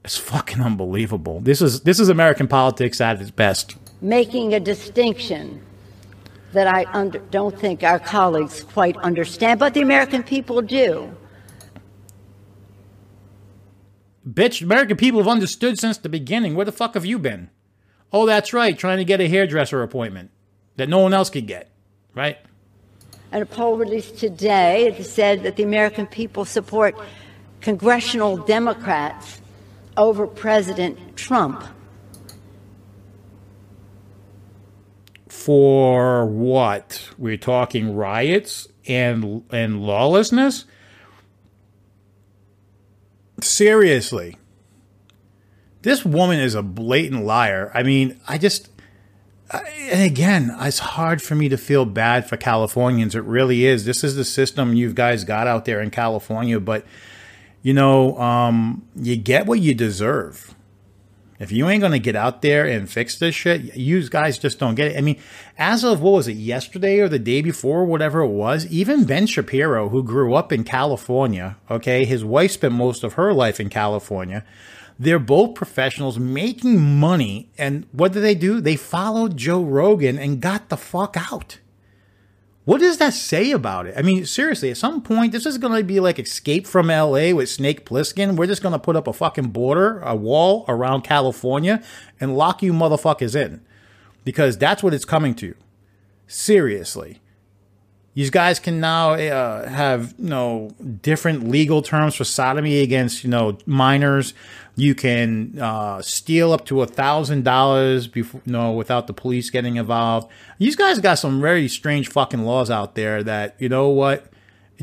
It's 0.05 0.17
fucking 0.17 0.61
unbelievable. 0.61 1.41
This 1.41 1.61
is 1.61 1.81
this 1.81 1.99
is 1.99 2.09
American 2.09 2.47
politics 2.47 3.01
at 3.01 3.21
its 3.21 3.31
best. 3.31 3.77
Making 4.01 4.55
a 4.55 4.61
distinction 4.61 5.61
that 6.53 6.67
I 6.67 6.87
under, 6.93 7.19
don't 7.19 7.59
think 7.59 7.83
our 7.83 7.99
colleagues 7.99 8.63
quite 8.63 8.97
understand, 8.99 9.61
but 9.61 9.75
the 9.75 9.83
American 9.83 10.23
people 10.23 10.63
do. 10.63 11.15
Bitch, 14.29 14.63
American 14.63 14.97
people 14.97 15.21
have 15.21 15.29
understood 15.29 15.79
since 15.79 15.99
the 15.99 16.09
beginning. 16.09 16.55
Where 16.55 16.65
the 16.65 16.73
fuck 16.73 16.95
have 16.95 17.07
you 17.07 17.19
been? 17.19 17.51
Oh, 18.13 18.27
that's 18.27 18.53
right, 18.53 18.79
trying 18.79 18.99
to 18.99 19.05
get 19.05 19.21
a 19.21 19.29
hairdresser 19.29 19.83
appointment 19.83 20.31
that 20.77 20.89
no 20.89 20.99
one 20.99 21.13
else 21.13 21.31
could 21.31 21.47
get, 21.47 21.71
right? 22.15 22.39
And 23.33 23.43
a 23.43 23.47
poll 23.47 23.77
released 23.77 24.19
today 24.19 24.97
said 25.03 25.43
that 25.43 25.57
the 25.57 25.63
American 25.63 26.07
people 26.07 26.45
support 26.47 26.97
congressional 27.61 28.39
Democrats 28.39 29.41
over 29.97 30.27
President 30.27 31.17
Trump. 31.17 31.63
For 35.49 36.27
what? 36.27 37.09
We're 37.17 37.39
talking 37.39 37.97
riots 37.97 38.69
and 38.87 39.45
and 39.51 39.81
lawlessness? 39.81 40.67
Seriously. 43.41 44.37
This 45.81 46.05
woman 46.05 46.39
is 46.39 46.55
a 46.55 46.63
blatant 46.63 47.25
liar. 47.25 47.73
I 47.73 47.83
mean, 47.83 48.21
I 48.29 48.37
just 48.37 48.69
and 49.51 50.03
again, 50.03 50.55
it's 50.61 50.81
hard 50.81 51.23
for 51.23 51.35
me 51.35 51.49
to 51.49 51.57
feel 51.57 51.87
bad 51.87 52.29
for 52.29 52.37
Californians. 52.37 53.15
It 53.15 53.25
really 53.25 53.65
is. 53.65 53.87
This 53.87 54.05
is 54.05 54.17
the 54.17 54.27
system 54.27 54.75
you 54.75 54.93
guys 54.93 55.25
got 55.25 55.47
out 55.47 55.65
there 55.65 55.81
in 55.81 55.91
California, 55.91 56.61
but 56.61 56.85
you 57.63 57.73
know, 57.73 58.19
um, 58.19 58.87
you 58.95 59.17
get 59.17 59.47
what 59.47 59.61
you 59.61 59.73
deserve. 59.73 60.48
If 61.39 61.53
you 61.53 61.69
ain't 61.69 61.83
gonna 61.83 61.99
get 61.99 62.17
out 62.17 62.43
there 62.43 62.67
and 62.67 62.91
fix 62.91 63.17
this 63.19 63.35
shit, 63.35 63.77
you 63.77 64.09
guys 64.09 64.39
just 64.39 64.59
don't 64.59 64.75
get 64.75 64.93
it. 64.93 64.99
I 64.99 65.01
mean, 65.01 65.21
as 65.57 65.85
of 65.85 66.01
what 66.01 66.13
was 66.13 66.29
it, 66.29 66.33
yesterday 66.33 66.99
or 66.99 67.09
the 67.09 67.19
day 67.19 67.43
before, 67.43 67.85
whatever 67.85 68.21
it 68.21 68.29
was, 68.29 68.67
even 68.67 69.05
Ben 69.05 69.27
Shapiro, 69.27 69.89
who 69.89 70.03
grew 70.03 70.35
up 70.35 70.53
in 70.53 70.65
California, 70.65 71.57
okay, 71.71 72.05
his 72.05 72.25
wife 72.25 72.53
spent 72.53 72.75
most 72.75 73.05
of 73.05 73.15
her 73.15 73.33
life 73.33 73.61
in 73.61 73.69
California. 73.69 74.45
They're 74.99 75.21
both 75.21 75.55
professionals 75.55 76.19
making 76.19 76.99
money. 76.99 77.51
And 77.57 77.87
what 77.93 78.13
did 78.13 78.21
they 78.21 78.35
do? 78.35 78.61
They 78.61 78.75
followed 78.75 79.37
Joe 79.37 79.63
Rogan 79.63 80.19
and 80.19 80.41
got 80.41 80.71
the 80.71 80.77
fuck 80.77 81.17
out. 81.17 81.59
What 82.69 82.83
does 82.83 82.99
that 82.99 83.15
say 83.15 83.53
about 83.53 83.87
it? 83.87 83.95
I 83.97 84.03
mean, 84.03 84.27
seriously, 84.27 84.71
at 84.71 84.77
some 84.77 85.01
point, 85.01 85.33
this 85.33 85.47
is 85.47 85.57
going 85.57 85.73
to 85.73 85.83
be 85.83 86.01
like 86.01 86.19
Escape 86.19 86.67
from 86.67 86.89
LA 86.89 87.33
with 87.33 87.49
Snake 87.49 87.87
Plissken. 87.87 88.37
We're 88.37 88.47
just 88.47 88.61
going 88.61 88.75
to 88.75 88.79
put 88.79 88.95
up 88.95 89.07
a 89.07 89.13
fucking 89.15 89.53
border, 89.53 90.01
a 90.01 90.15
wall 90.15 90.67
around 90.69 91.01
California 91.01 91.83
and 92.21 92.37
lock 92.37 92.63
you 92.63 92.75
motherfuckers 92.75 93.35
in 93.35 93.63
because 94.23 94.59
that's 94.59 94.83
what 94.83 94.93
it's 94.93 95.07
coming 95.07 95.35
to. 95.37 95.55
Seriously. 96.27 97.23
These 98.19 98.31
guys 98.31 98.59
can 98.59 98.81
now 98.81 99.13
uh, 99.13 99.69
have 99.69 100.13
you 100.19 100.29
know 100.29 100.73
different 101.03 101.49
legal 101.49 101.83
terms 101.83 102.17
for 102.17 102.25
sodomy 102.25 102.81
against 102.81 103.23
you 103.23 103.31
know 103.31 103.59
minors. 103.65 104.35
You 104.75 104.97
can 104.97 105.57
uh, 105.61 106.03
steal 106.03 106.53
up 106.53 106.65
to 106.65 106.83
a 106.83 106.87
thousand 106.89 107.45
dollars 107.45 108.09
before 108.09 108.43
you 108.45 108.51
know 108.51 108.73
without 108.73 109.07
the 109.07 109.13
police 109.13 109.51
getting 109.51 109.77
involved. 109.77 110.33
These 110.59 110.75
guys 110.75 110.99
got 110.99 111.21
some 111.21 111.41
very 111.41 111.69
strange 111.69 112.09
fucking 112.09 112.43
laws 112.43 112.73
out 112.73 112.97
there 112.97 113.23
that 113.23 113.55
you 113.61 113.69
know 113.69 113.89
what 113.91 114.33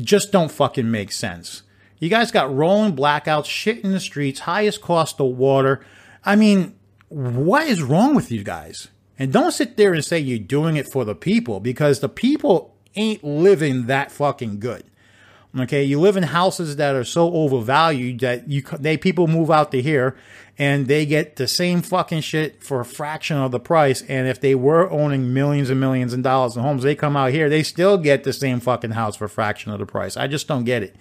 just 0.00 0.32
don't 0.32 0.50
fucking 0.50 0.90
make 0.90 1.12
sense. 1.12 1.62
You 1.98 2.08
guys 2.08 2.30
got 2.30 2.50
rolling 2.50 2.96
blackouts, 2.96 3.44
shit 3.44 3.84
in 3.84 3.92
the 3.92 4.00
streets, 4.00 4.40
highest 4.40 4.80
cost 4.80 5.20
of 5.20 5.36
water. 5.36 5.84
I 6.24 6.36
mean, 6.36 6.74
what 7.10 7.66
is 7.66 7.82
wrong 7.82 8.14
with 8.14 8.32
you 8.32 8.42
guys? 8.42 8.88
And 9.18 9.30
don't 9.30 9.52
sit 9.52 9.76
there 9.76 9.92
and 9.92 10.02
say 10.02 10.18
you're 10.18 10.38
doing 10.38 10.76
it 10.76 10.90
for 10.90 11.04
the 11.04 11.14
people 11.14 11.60
because 11.60 12.00
the 12.00 12.08
people 12.08 12.75
ain't 12.96 13.22
living 13.22 13.86
that 13.86 14.10
fucking 14.10 14.60
good. 14.60 14.84
Okay, 15.58 15.82
you 15.82 15.98
live 15.98 16.18
in 16.18 16.24
houses 16.24 16.76
that 16.76 16.94
are 16.94 17.04
so 17.04 17.32
overvalued 17.32 18.20
that 18.20 18.48
you 18.48 18.62
they 18.78 18.98
people 18.98 19.26
move 19.26 19.50
out 19.50 19.70
to 19.72 19.80
here 19.80 20.14
and 20.58 20.86
they 20.86 21.06
get 21.06 21.36
the 21.36 21.46
same 21.46 21.80
fucking 21.80 22.20
shit 22.20 22.62
for 22.62 22.80
a 22.80 22.84
fraction 22.84 23.38
of 23.38 23.52
the 23.52 23.60
price. 23.60 24.02
And 24.02 24.28
if 24.28 24.40
they 24.40 24.54
were 24.54 24.90
owning 24.90 25.32
millions 25.32 25.70
and 25.70 25.80
millions 25.80 26.12
of 26.12 26.22
dollars 26.22 26.56
in 26.56 26.62
homes, 26.62 26.82
they 26.82 26.94
come 26.94 27.16
out 27.16 27.32
here, 27.32 27.48
they 27.48 27.62
still 27.62 27.96
get 27.96 28.24
the 28.24 28.32
same 28.32 28.60
fucking 28.60 28.92
house 28.92 29.16
for 29.16 29.26
a 29.26 29.28
fraction 29.30 29.72
of 29.72 29.78
the 29.78 29.86
price. 29.86 30.16
I 30.16 30.26
just 30.26 30.46
don't 30.46 30.64
get 30.64 30.82
it. 30.82 30.96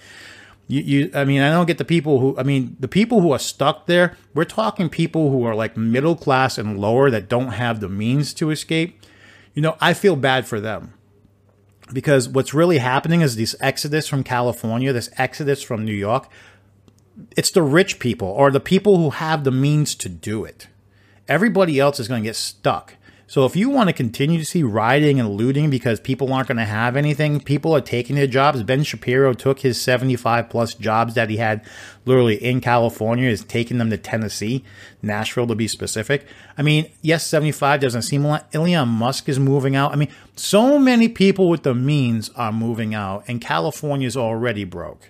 You, 0.67 0.81
you, 0.81 1.11
I 1.13 1.25
mean, 1.25 1.41
I 1.41 1.51
don't 1.51 1.67
get 1.67 1.77
the 1.77 1.85
people 1.85 2.19
who, 2.19 2.37
I 2.37 2.43
mean, 2.43 2.75
the 2.79 2.87
people 2.87 3.21
who 3.21 3.31
are 3.31 3.39
stuck 3.39 3.85
there. 3.87 4.17
We're 4.33 4.45
talking 4.45 4.89
people 4.89 5.31
who 5.31 5.43
are 5.43 5.55
like 5.55 5.77
middle 5.77 6.15
class 6.15 6.57
and 6.57 6.79
lower 6.79 7.09
that 7.11 7.29
don't 7.29 7.49
have 7.49 7.81
the 7.81 7.89
means 7.89 8.33
to 8.35 8.51
escape. 8.51 8.99
You 9.53 9.61
know, 9.61 9.77
I 9.79 9.93
feel 9.93 10.15
bad 10.15 10.47
for 10.47 10.59
them 10.59 10.93
because 11.93 12.27
what's 12.27 12.53
really 12.53 12.79
happening 12.79 13.21
is 13.21 13.35
this 13.35 13.55
exodus 13.59 14.07
from 14.07 14.23
California, 14.23 14.91
this 14.91 15.09
exodus 15.17 15.61
from 15.61 15.85
New 15.85 15.93
York. 15.93 16.29
It's 17.37 17.51
the 17.51 17.63
rich 17.63 17.99
people 17.99 18.27
or 18.27 18.51
the 18.51 18.59
people 18.59 18.97
who 18.97 19.11
have 19.11 19.43
the 19.43 19.51
means 19.51 19.95
to 19.95 20.09
do 20.09 20.43
it. 20.43 20.67
Everybody 21.27 21.79
else 21.79 21.99
is 21.99 22.07
going 22.07 22.23
to 22.23 22.27
get 22.27 22.35
stuck. 22.35 22.95
So 23.27 23.45
if 23.45 23.55
you 23.55 23.71
want 23.71 23.89
to 23.89 23.93
continue 23.93 24.37
to 24.37 24.45
see 24.45 24.61
rioting 24.61 25.19
and 25.19 25.31
looting 25.31 25.71
because 25.71 25.99
people 25.99 26.31
aren't 26.31 26.47
going 26.47 26.57
to 26.57 26.65
have 26.65 26.95
anything, 26.95 27.39
people 27.39 27.75
are 27.75 27.81
taking 27.81 28.15
their 28.15 28.27
jobs. 28.27 28.61
Ben 28.61 28.83
Shapiro 28.83 29.33
took 29.33 29.61
his 29.61 29.81
75 29.81 30.47
plus 30.47 30.75
jobs 30.75 31.15
that 31.15 31.31
he 31.31 31.37
had 31.37 31.65
literally 32.05 32.35
in 32.35 32.61
California, 32.61 33.27
is 33.27 33.43
taking 33.43 33.79
them 33.79 33.89
to 33.89 33.97
Tennessee, 33.97 34.63
Nashville 35.01 35.47
to 35.47 35.55
be 35.55 35.67
specific. 35.67 36.27
I 36.55 36.61
mean, 36.61 36.91
yes, 37.01 37.25
75 37.25 37.79
doesn't 37.79 38.03
seem 38.03 38.23
like 38.23 38.45
Elon 38.53 38.89
Musk 38.89 39.27
is 39.27 39.39
moving 39.39 39.75
out. 39.75 39.91
I 39.91 39.95
mean, 39.95 40.11
so 40.35 40.77
many 40.77 41.09
people 41.09 41.49
with 41.49 41.63
the 41.63 41.73
means 41.73 42.29
are 42.35 42.51
moving 42.51 42.93
out 42.93 43.23
and 43.27 43.41
California 43.41 44.05
is 44.07 44.15
already 44.15 44.65
broke. 44.65 45.09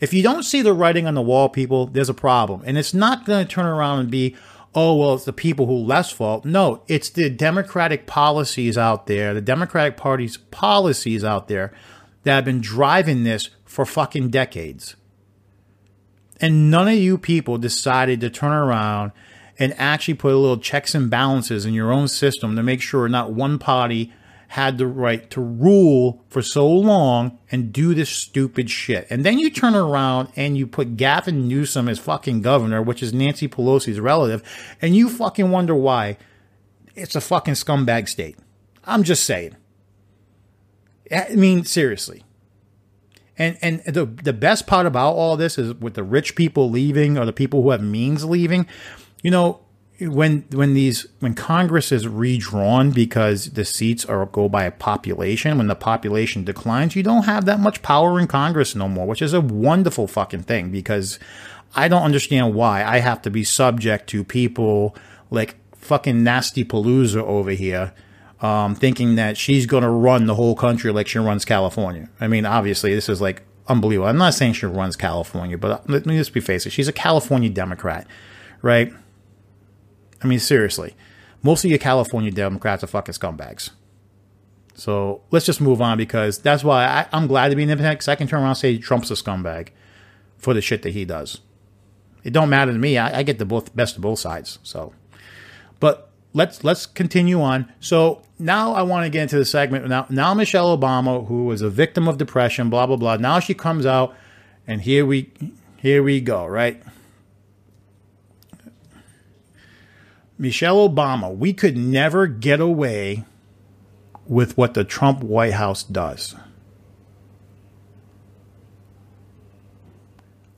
If 0.00 0.12
you 0.12 0.24
don't 0.24 0.42
see 0.42 0.62
the 0.62 0.72
writing 0.72 1.06
on 1.06 1.14
the 1.14 1.22
wall, 1.22 1.48
people, 1.48 1.86
there's 1.86 2.08
a 2.08 2.14
problem. 2.14 2.62
And 2.66 2.76
it's 2.76 2.92
not 2.92 3.24
going 3.24 3.46
to 3.46 3.52
turn 3.52 3.66
around 3.66 4.00
and 4.00 4.10
be, 4.10 4.34
oh, 4.74 4.96
well, 4.96 5.14
it's 5.14 5.24
the 5.24 5.32
people 5.32 5.66
who 5.66 5.74
less 5.74 6.10
fault. 6.10 6.44
No, 6.44 6.82
it's 6.88 7.10
the 7.10 7.28
Democratic 7.28 8.06
policies 8.06 8.78
out 8.78 9.06
there, 9.06 9.34
the 9.34 9.40
Democratic 9.40 9.96
Party's 9.96 10.36
policies 10.36 11.24
out 11.24 11.48
there 11.48 11.72
that 12.22 12.34
have 12.36 12.44
been 12.44 12.60
driving 12.60 13.24
this 13.24 13.50
for 13.64 13.84
fucking 13.84 14.30
decades. 14.30 14.96
And 16.40 16.70
none 16.70 16.88
of 16.88 16.94
you 16.94 17.18
people 17.18 17.58
decided 17.58 18.20
to 18.20 18.30
turn 18.30 18.52
around 18.52 19.12
and 19.58 19.74
actually 19.78 20.14
put 20.14 20.32
a 20.32 20.38
little 20.38 20.58
checks 20.58 20.94
and 20.94 21.10
balances 21.10 21.64
in 21.64 21.74
your 21.74 21.92
own 21.92 22.08
system 22.08 22.56
to 22.56 22.62
make 22.62 22.80
sure 22.80 23.08
not 23.08 23.32
one 23.32 23.58
party 23.58 24.12
had 24.52 24.76
the 24.76 24.86
right 24.86 25.30
to 25.30 25.40
rule 25.40 26.22
for 26.28 26.42
so 26.42 26.68
long 26.68 27.38
and 27.50 27.72
do 27.72 27.94
this 27.94 28.10
stupid 28.10 28.68
shit. 28.68 29.06
And 29.08 29.24
then 29.24 29.38
you 29.38 29.48
turn 29.48 29.74
around 29.74 30.28
and 30.36 30.58
you 30.58 30.66
put 30.66 30.98
Gavin 30.98 31.48
Newsom 31.48 31.88
as 31.88 31.98
fucking 31.98 32.42
governor, 32.42 32.82
which 32.82 33.02
is 33.02 33.14
Nancy 33.14 33.48
Pelosi's 33.48 33.98
relative, 33.98 34.42
and 34.82 34.94
you 34.94 35.08
fucking 35.08 35.50
wonder 35.50 35.74
why 35.74 36.18
it's 36.94 37.16
a 37.16 37.20
fucking 37.22 37.54
scumbag 37.54 38.10
state. 38.10 38.36
I'm 38.84 39.04
just 39.04 39.24
saying. 39.24 39.56
I 41.10 41.34
mean, 41.34 41.64
seriously. 41.64 42.22
And 43.38 43.56
and 43.62 43.82
the 43.86 44.04
the 44.04 44.34
best 44.34 44.66
part 44.66 44.84
about 44.84 45.12
all 45.12 45.38
this 45.38 45.56
is 45.56 45.72
with 45.76 45.94
the 45.94 46.04
rich 46.04 46.36
people 46.36 46.68
leaving 46.68 47.16
or 47.16 47.24
the 47.24 47.32
people 47.32 47.62
who 47.62 47.70
have 47.70 47.82
means 47.82 48.26
leaving, 48.26 48.66
you 49.22 49.30
know, 49.30 49.60
when 50.08 50.44
when 50.50 50.74
these 50.74 51.06
when 51.20 51.34
Congress 51.34 51.92
is 51.92 52.06
redrawn 52.06 52.90
because 52.90 53.50
the 53.52 53.64
seats 53.64 54.04
are 54.04 54.26
go 54.26 54.48
by 54.48 54.64
a 54.64 54.70
population, 54.70 55.58
when 55.58 55.66
the 55.66 55.74
population 55.74 56.44
declines, 56.44 56.96
you 56.96 57.02
don't 57.02 57.24
have 57.24 57.44
that 57.46 57.60
much 57.60 57.82
power 57.82 58.18
in 58.18 58.26
Congress 58.26 58.74
no 58.74 58.88
more, 58.88 59.06
which 59.06 59.22
is 59.22 59.32
a 59.32 59.40
wonderful 59.40 60.06
fucking 60.06 60.42
thing 60.42 60.70
because 60.70 61.18
I 61.74 61.88
don't 61.88 62.02
understand 62.02 62.54
why 62.54 62.84
I 62.84 62.98
have 62.98 63.22
to 63.22 63.30
be 63.30 63.44
subject 63.44 64.08
to 64.10 64.24
people 64.24 64.94
like 65.30 65.56
fucking 65.76 66.22
nasty 66.22 66.64
Palooza 66.64 67.22
over 67.22 67.50
here. 67.50 67.92
Um, 68.40 68.74
thinking 68.74 69.14
that 69.14 69.36
she's 69.36 69.66
going 69.66 69.84
to 69.84 69.88
run 69.88 70.26
the 70.26 70.34
whole 70.34 70.56
country 70.56 70.90
like 70.90 71.06
she 71.06 71.20
runs 71.20 71.44
California. 71.44 72.08
I 72.20 72.26
mean, 72.26 72.44
obviously, 72.44 72.92
this 72.92 73.08
is 73.08 73.20
like 73.20 73.44
unbelievable. 73.68 74.08
I'm 74.08 74.18
not 74.18 74.34
saying 74.34 74.54
she 74.54 74.66
runs 74.66 74.96
California, 74.96 75.56
but 75.56 75.88
let 75.88 76.06
me 76.06 76.16
just 76.16 76.32
be 76.32 76.40
face 76.40 76.66
it. 76.66 76.70
She's 76.70 76.88
a 76.88 76.92
California 76.92 77.48
Democrat, 77.50 78.04
right? 78.60 78.92
I 80.22 80.26
mean, 80.26 80.38
seriously, 80.38 80.94
most 81.42 81.64
of 81.64 81.70
your 81.70 81.78
California 81.78 82.30
Democrats 82.30 82.84
are 82.84 82.88
fucking 82.88 83.14
scumbags. 83.14 83.70
So 84.74 85.22
let's 85.30 85.44
just 85.44 85.60
move 85.60 85.82
on 85.82 85.98
because 85.98 86.38
that's 86.38 86.64
why 86.64 86.84
I, 86.84 87.16
am 87.16 87.26
glad 87.26 87.50
to 87.50 87.56
be 87.56 87.62
an 87.62 87.70
independent 87.70 87.98
because 87.98 88.08
I 88.08 88.14
can 88.14 88.26
turn 88.26 88.40
around 88.40 88.50
and 88.50 88.58
say 88.58 88.78
Trump's 88.78 89.10
a 89.10 89.14
scumbag 89.14 89.68
for 90.38 90.54
the 90.54 90.60
shit 90.60 90.82
that 90.82 90.90
he 90.90 91.04
does. 91.04 91.40
It 92.24 92.32
don't 92.32 92.48
matter 92.48 92.72
to 92.72 92.78
me. 92.78 92.96
I, 92.98 93.18
I 93.18 93.22
get 93.22 93.38
the 93.38 93.44
both 93.44 93.74
best 93.76 93.96
of 93.96 94.02
both 94.02 94.18
sides. 94.18 94.58
So, 94.62 94.94
but 95.80 96.10
let's 96.32 96.64
let's 96.64 96.86
continue 96.86 97.42
on. 97.42 97.70
So 97.80 98.22
now 98.38 98.72
I 98.72 98.82
want 98.82 99.04
to 99.04 99.10
get 99.10 99.22
into 99.22 99.36
the 99.36 99.44
segment. 99.44 99.86
Now, 99.88 100.06
now 100.08 100.32
Michelle 100.34 100.76
Obama, 100.76 101.26
who 101.26 101.44
was 101.44 101.62
a 101.62 101.70
victim 101.70 102.08
of 102.08 102.18
depression, 102.18 102.70
blah 102.70 102.86
blah 102.86 102.96
blah. 102.96 103.16
Now 103.16 103.40
she 103.40 103.54
comes 103.54 103.84
out, 103.84 104.14
and 104.66 104.80
here 104.82 105.04
we 105.04 105.30
here 105.76 106.02
we 106.02 106.20
go. 106.20 106.46
Right. 106.46 106.82
Michelle 110.42 110.88
Obama, 110.88 111.32
we 111.32 111.52
could 111.52 111.76
never 111.76 112.26
get 112.26 112.58
away 112.58 113.24
with 114.26 114.58
what 114.58 114.74
the 114.74 114.82
Trump 114.82 115.22
White 115.22 115.52
House 115.52 115.84
does. 115.84 116.34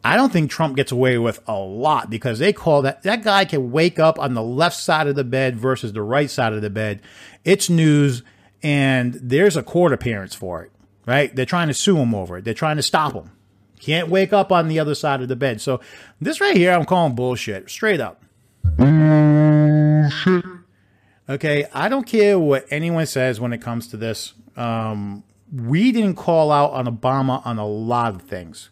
I 0.02 0.16
don't 0.16 0.32
think 0.32 0.50
Trump 0.50 0.76
gets 0.76 0.90
away 0.90 1.18
with 1.18 1.46
a 1.46 1.58
lot 1.58 2.08
because 2.08 2.38
they 2.38 2.50
call 2.50 2.80
that 2.80 3.02
that 3.02 3.22
guy 3.22 3.44
can 3.44 3.72
wake 3.72 3.98
up 3.98 4.18
on 4.18 4.32
the 4.32 4.42
left 4.42 4.76
side 4.76 5.06
of 5.06 5.16
the 5.16 5.24
bed 5.24 5.56
versus 5.58 5.92
the 5.92 6.00
right 6.00 6.30
side 6.30 6.54
of 6.54 6.62
the 6.62 6.70
bed. 6.70 7.02
It's 7.44 7.68
news 7.68 8.22
and 8.62 9.12
there's 9.12 9.54
a 9.54 9.62
court 9.62 9.92
appearance 9.92 10.34
for 10.34 10.62
it, 10.62 10.72
right? 11.04 11.34
They're 11.36 11.44
trying 11.44 11.68
to 11.68 11.74
sue 11.74 11.98
him 11.98 12.14
over 12.14 12.38
it. 12.38 12.46
They're 12.46 12.54
trying 12.54 12.76
to 12.76 12.82
stop 12.82 13.12
him. 13.12 13.32
Can't 13.80 14.08
wake 14.08 14.32
up 14.32 14.50
on 14.50 14.68
the 14.68 14.80
other 14.80 14.94
side 14.94 15.20
of 15.20 15.28
the 15.28 15.36
bed. 15.36 15.60
So 15.60 15.80
this 16.22 16.40
right 16.40 16.56
here, 16.56 16.72
I'm 16.72 16.86
calling 16.86 17.14
bullshit, 17.14 17.68
straight 17.68 18.00
up. 18.00 18.22
Okay, 21.28 21.66
I 21.72 21.88
don't 21.88 22.06
care 22.06 22.38
what 22.38 22.66
anyone 22.70 23.06
says 23.06 23.40
when 23.40 23.52
it 23.52 23.62
comes 23.62 23.88
to 23.88 23.96
this. 23.96 24.34
Um, 24.56 25.24
we 25.52 25.92
didn't 25.92 26.16
call 26.16 26.52
out 26.52 26.72
on 26.72 26.86
Obama 26.86 27.44
on 27.46 27.58
a 27.58 27.66
lot 27.66 28.14
of 28.14 28.22
things, 28.22 28.70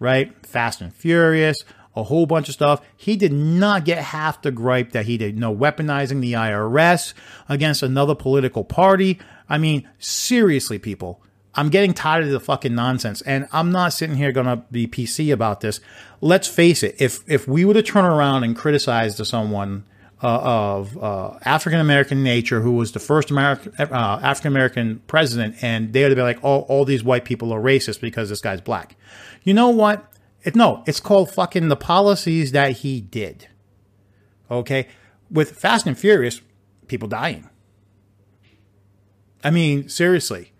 right? 0.00 0.34
Fast 0.44 0.80
and 0.80 0.92
Furious, 0.92 1.64
a 1.94 2.02
whole 2.02 2.26
bunch 2.26 2.48
of 2.48 2.54
stuff. 2.54 2.84
He 2.96 3.16
did 3.16 3.32
not 3.32 3.84
get 3.84 3.98
half 3.98 4.42
the 4.42 4.50
gripe 4.50 4.92
that 4.92 5.06
he 5.06 5.16
did. 5.16 5.38
No 5.38 5.54
weaponizing 5.54 6.20
the 6.20 6.32
IRS 6.32 7.14
against 7.48 7.82
another 7.82 8.14
political 8.14 8.64
party. 8.64 9.20
I 9.48 9.58
mean, 9.58 9.88
seriously, 9.98 10.78
people. 10.78 11.20
I'm 11.56 11.68
getting 11.68 11.94
tired 11.94 12.24
of 12.24 12.30
the 12.30 12.40
fucking 12.40 12.74
nonsense, 12.74 13.22
and 13.22 13.46
I'm 13.52 13.70
not 13.70 13.92
sitting 13.92 14.16
here 14.16 14.32
gonna 14.32 14.64
be 14.72 14.88
PC 14.88 15.32
about 15.32 15.60
this. 15.60 15.78
Let's 16.20 16.48
face 16.48 16.82
it. 16.82 16.96
If 16.98 17.20
if 17.28 17.46
we 17.46 17.64
were 17.64 17.74
to 17.74 17.82
turn 17.82 18.04
around 18.04 18.42
and 18.42 18.56
criticize 18.56 19.14
to 19.16 19.24
someone 19.24 19.84
of 20.28 20.96
uh, 20.96 21.38
African 21.42 21.80
American 21.80 22.22
nature 22.22 22.60
who 22.60 22.72
was 22.72 22.92
the 22.92 22.98
first 22.98 23.30
American 23.30 23.72
uh, 23.78 24.20
African 24.22 24.52
American 24.52 25.02
president, 25.06 25.62
and 25.62 25.92
they 25.92 26.02
would 26.02 26.14
be 26.14 26.22
like, 26.22 26.38
"Oh, 26.42 26.60
all 26.62 26.84
these 26.84 27.04
white 27.04 27.24
people 27.24 27.52
are 27.52 27.60
racist 27.60 28.00
because 28.00 28.28
this 28.28 28.40
guy's 28.40 28.60
black." 28.60 28.96
You 29.42 29.54
know 29.54 29.68
what? 29.68 30.10
It, 30.42 30.56
no, 30.56 30.82
it's 30.86 31.00
called 31.00 31.30
fucking 31.30 31.68
the 31.68 31.76
policies 31.76 32.52
that 32.52 32.72
he 32.78 33.00
did. 33.00 33.48
Okay, 34.50 34.88
with 35.30 35.52
Fast 35.52 35.86
and 35.86 35.98
Furious, 35.98 36.40
people 36.86 37.08
dying. 37.08 37.48
I 39.42 39.50
mean, 39.50 39.88
seriously. 39.88 40.52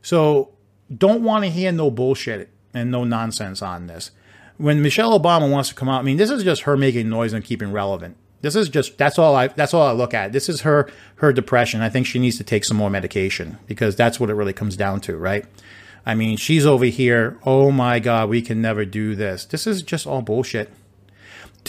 So 0.00 0.52
don't 0.96 1.22
want 1.22 1.44
to 1.44 1.50
hear 1.50 1.72
no 1.72 1.90
bullshit 1.90 2.50
and 2.72 2.90
no 2.90 3.04
nonsense 3.04 3.62
on 3.62 3.88
this. 3.88 4.12
When 4.56 4.80
Michelle 4.82 5.18
Obama 5.18 5.50
wants 5.50 5.68
to 5.70 5.74
come 5.74 5.88
out, 5.88 6.00
I 6.00 6.02
mean, 6.02 6.16
this 6.16 6.30
is 6.30 6.44
just 6.44 6.62
her 6.62 6.76
making 6.76 7.08
noise 7.08 7.32
and 7.32 7.44
keeping 7.44 7.72
relevant. 7.72 8.16
This 8.40 8.54
is 8.54 8.68
just 8.68 8.98
that's 8.98 9.18
all 9.18 9.34
I 9.34 9.48
that's 9.48 9.74
all 9.74 9.86
I 9.86 9.92
look 9.92 10.14
at. 10.14 10.32
This 10.32 10.48
is 10.48 10.60
her 10.62 10.88
her 11.16 11.32
depression. 11.32 11.80
I 11.80 11.88
think 11.88 12.06
she 12.06 12.18
needs 12.18 12.36
to 12.38 12.44
take 12.44 12.64
some 12.64 12.76
more 12.76 12.90
medication 12.90 13.58
because 13.66 13.96
that's 13.96 14.20
what 14.20 14.30
it 14.30 14.34
really 14.34 14.52
comes 14.52 14.76
down 14.76 15.00
to, 15.02 15.16
right? 15.16 15.44
I 16.06 16.14
mean, 16.14 16.36
she's 16.36 16.64
over 16.64 16.86
here. 16.86 17.38
Oh 17.44 17.70
my 17.70 17.98
God, 17.98 18.28
we 18.28 18.40
can 18.40 18.62
never 18.62 18.84
do 18.84 19.14
this. 19.14 19.44
This 19.44 19.66
is 19.66 19.82
just 19.82 20.06
all 20.06 20.22
bullshit. 20.22 20.70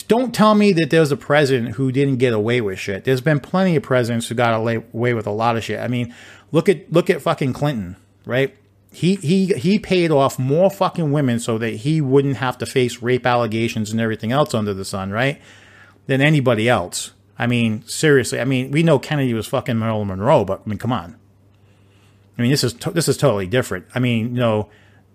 Don't 0.08 0.34
tell 0.34 0.56
me 0.56 0.72
that 0.74 0.92
there's 0.92 1.12
a 1.12 1.18
president 1.18 1.76
who 1.76 1.92
didn't 1.92 2.18
get 2.18 2.34
away 2.34 2.62
with 2.62 2.80
shit. 2.80 3.04
There's 3.04 3.20
been 3.20 3.40
plenty 3.40 3.76
of 3.76 3.84
presidents 3.84 4.28
who 4.28 4.36
got 4.36 4.54
away 4.54 5.14
with 5.14 5.28
a 5.28 5.32
lot 5.32 5.58
of 5.58 5.64
shit. 5.64 5.80
I 5.80 5.88
mean, 5.88 6.14
look 6.52 6.70
at 6.70 6.92
look 6.92 7.10
at 7.10 7.22
fucking 7.22 7.54
Clinton, 7.54 7.96
right? 8.26 8.56
He 8.92 9.16
he 9.16 9.48
he 9.48 9.78
paid 9.78 10.12
off 10.12 10.40
more 10.40 10.70
fucking 10.70 11.12
women 11.12 11.40
so 11.40 11.58
that 11.58 11.72
he 11.72 12.00
wouldn't 12.00 12.38
have 12.38 12.58
to 12.60 12.66
face 12.66 13.02
rape 13.02 13.26
allegations 13.26 13.92
and 13.92 14.00
everything 14.00 14.32
else 14.32 14.54
under 14.54 14.74
the 14.74 14.86
sun, 14.86 15.12
right? 15.12 15.42
Than 16.10 16.22
anybody 16.22 16.68
else. 16.68 17.12
I 17.38 17.46
mean, 17.46 17.84
seriously. 17.86 18.42
I 18.42 18.44
mean, 18.44 18.72
we 18.72 18.82
know 18.82 18.98
Kennedy 18.98 19.36
was 19.36 19.46
fucking 19.46 19.78
Marilyn 19.78 20.08
Monroe, 20.08 20.44
but 20.44 20.64
I 20.66 20.68
mean, 20.68 20.80
come 20.80 20.92
on. 20.92 21.16
I 22.36 22.42
mean, 22.42 22.50
this 22.50 22.64
is 22.64 22.74
to- 22.74 22.90
this 22.90 23.08
is 23.08 23.16
totally 23.16 23.46
different. 23.46 23.86
I 23.94 24.00
mean, 24.00 24.34
you 24.36 24.42
know, 24.42 24.70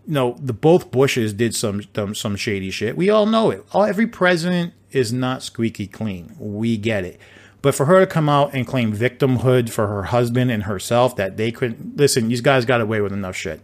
you 0.07 0.14
know, 0.14 0.37
the 0.40 0.53
both 0.53 0.92
Bushes 0.92 1.33
did 1.33 1.53
some 1.53 1.83
some, 1.97 2.14
some 2.14 2.37
shady 2.37 2.71
shit. 2.71 2.97
We 2.97 3.11
all 3.11 3.27
know 3.27 3.51
it. 3.51 3.66
All, 3.73 3.83
every 3.83 4.07
president 4.07 4.73
is 4.92 5.12
not 5.12 5.42
squeaky 5.42 5.88
clean. 5.88 6.37
We 6.38 6.77
get 6.77 7.05
it. 7.05 7.21
But 7.61 7.75
for 7.75 7.87
her 7.87 7.99
to 7.99 8.07
come 8.07 8.29
out 8.29 8.55
and 8.55 8.64
claim 8.64 8.97
victimhood 8.97 9.71
for 9.71 9.88
her 9.88 10.05
husband 10.05 10.53
and 10.53 10.62
herself, 10.62 11.16
that 11.16 11.37
they 11.37 11.51
couldn't 11.51 11.97
listen, 11.97 12.29
these 12.29 12.40
guys 12.40 12.64
got 12.64 12.81
away 12.81 13.01
with 13.01 13.12
enough 13.12 13.35
shit, 13.35 13.61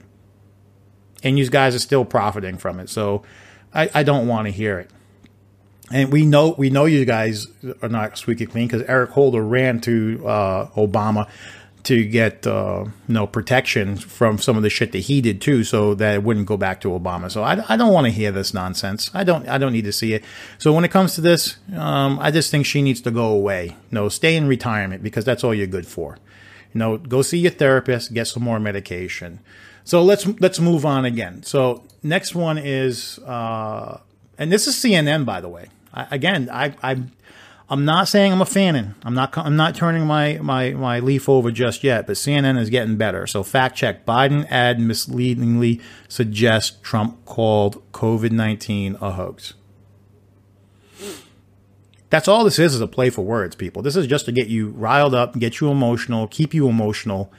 and 1.23 1.39
these 1.39 1.51
guys 1.51 1.77
are 1.77 1.81
still 1.81 2.05
profiting 2.05 2.57
from 2.57 2.81
it. 2.81 2.89
So, 2.89 3.23
I, 3.73 3.89
I 3.95 4.03
don't 4.03 4.27
want 4.27 4.47
to 4.49 4.51
hear 4.51 4.81
it 4.81 4.91
and 5.93 6.13
we 6.13 6.25
know 6.25 6.55
we 6.57 6.71
know 6.71 6.85
you 6.85 7.05
guys 7.05 7.49
are 7.83 7.89
not 7.89 8.17
squeaky 8.17 8.47
clean 8.47 8.67
because 8.67 8.83
Eric 8.83 9.11
Holder 9.11 9.43
ran 9.43 9.81
to 9.83 10.27
uh, 10.27 10.67
Obama 10.71 11.29
to 11.85 12.05
get 12.05 12.47
uh, 12.47 12.85
you 13.09 13.15
know 13.15 13.27
protection 13.27 13.97
from 13.97 14.39
some 14.39 14.57
of 14.57 14.63
the 14.63 14.71
shit 14.71 14.93
that 14.93 14.99
he 14.99 15.21
did 15.21 15.41
too, 15.41 15.65
so 15.65 15.95
that 15.95 16.15
it 16.15 16.23
wouldn't 16.23 16.47
go 16.47 16.57
back 16.57 16.81
to 16.83 16.89
Obama. 16.89 17.31
So 17.31 17.43
I, 17.43 17.63
I 17.69 17.77
don't 17.77 17.93
want 17.93 18.07
to 18.07 18.11
hear 18.11 18.31
this 18.31 18.53
nonsense. 18.53 19.11
I 19.15 19.25
don't 19.25 19.49
I 19.49 19.59
don't 19.59 19.73
need 19.73 19.85
to 19.85 19.93
see 19.93 20.13
it. 20.13 20.25
So 20.59 20.73
when 20.73 20.85
it 20.85 20.91
comes 20.91 21.15
to 21.15 21.21
this, 21.21 21.57
um, 21.77 22.19
I 22.21 22.31
just 22.31 22.51
think 22.51 22.67
she 22.67 22.83
needs 22.83 23.01
to 23.03 23.11
go 23.11 23.27
away. 23.27 23.67
You 23.67 23.75
know, 23.91 24.09
stay 24.09 24.37
in 24.37 24.47
retirement 24.47 25.03
because 25.03 25.25
that's 25.25 25.43
all 25.43 25.55
you're 25.55 25.67
good 25.67 25.87
for. 25.87 26.19
You 26.75 26.79
know, 26.79 26.99
go 26.99 27.23
see 27.23 27.39
your 27.39 27.51
therapist, 27.51 28.15
get 28.15 28.29
some 28.29 28.43
more 28.43 28.61
medication. 28.61 29.41
So 29.85 30.03
let's 30.03 30.27
let's 30.41 30.61
move 30.61 30.85
on 30.85 31.05
again. 31.05 31.43
So 31.43 31.83
next 32.03 32.35
one 32.35 32.59
is, 32.59 33.19
uh, 33.21 34.01
and 34.39 34.53
this 34.53 34.67
is 34.67 34.77
CNN 34.77 35.25
by 35.25 35.41
the 35.41 35.49
way. 35.49 35.69
I, 35.93 36.07
again, 36.11 36.49
I, 36.51 36.75
I, 36.83 37.03
I'm 37.69 37.85
not 37.85 38.09
saying 38.09 38.33
I'm 38.33 38.41
a 38.41 38.47
fan. 38.47 38.97
I'm 39.05 39.15
not. 39.15 39.37
I'm 39.39 39.57
not 39.57 39.77
turning 39.77 40.05
my, 40.05 40.39
my, 40.43 40.71
my 40.71 40.99
leaf 40.99 41.29
over 41.29 41.53
just 41.53 41.85
yet. 41.85 42.07
But 42.07 42.17
CNN 42.17 42.59
is 42.59 42.69
getting 42.69 42.97
better. 42.97 43.29
So 43.29 43.45
fact 43.45 43.77
check: 43.77 44.05
Biden 44.05 44.45
ad 44.51 44.81
misleadingly 44.81 45.81
suggests 46.09 46.77
Trump 46.83 47.25
called 47.25 47.81
COVID 47.93 48.33
nineteen 48.33 48.97
a 49.01 49.13
hoax. 49.13 49.55
That's 52.11 52.27
all 52.27 52.43
this 52.43 52.59
is 52.59 52.75
is 52.75 52.81
a 52.81 52.89
play 52.89 53.09
for 53.09 53.23
words, 53.23 53.55
people. 53.55 53.83
This 53.83 53.95
is 53.95 54.09
just 54.09 54.25
to 54.27 54.33
get 54.33 54.49
you 54.49 54.71
riled 54.71 55.15
up, 55.15 55.39
get 55.39 55.61
you 55.61 55.71
emotional, 55.71 56.27
keep 56.27 56.53
you 56.53 56.69
emotional, 56.69 57.33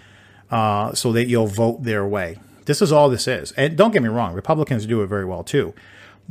uh, 0.50 0.94
so 0.94 1.12
that 1.12 1.28
you'll 1.28 1.48
vote 1.48 1.84
their 1.84 2.08
way. 2.08 2.40
This 2.66 2.82
is 2.82 2.90
all 2.90 3.10
this 3.10 3.28
is. 3.28 3.52
And 3.54 3.78
don't 3.78 3.92
get 3.92 4.02
me 4.02 4.08
wrong, 4.08 4.34
Republicans 4.34 4.86
do 4.86 5.02
it 5.02 5.08
very 5.08 5.26
well 5.26 5.44
too. 5.44 5.74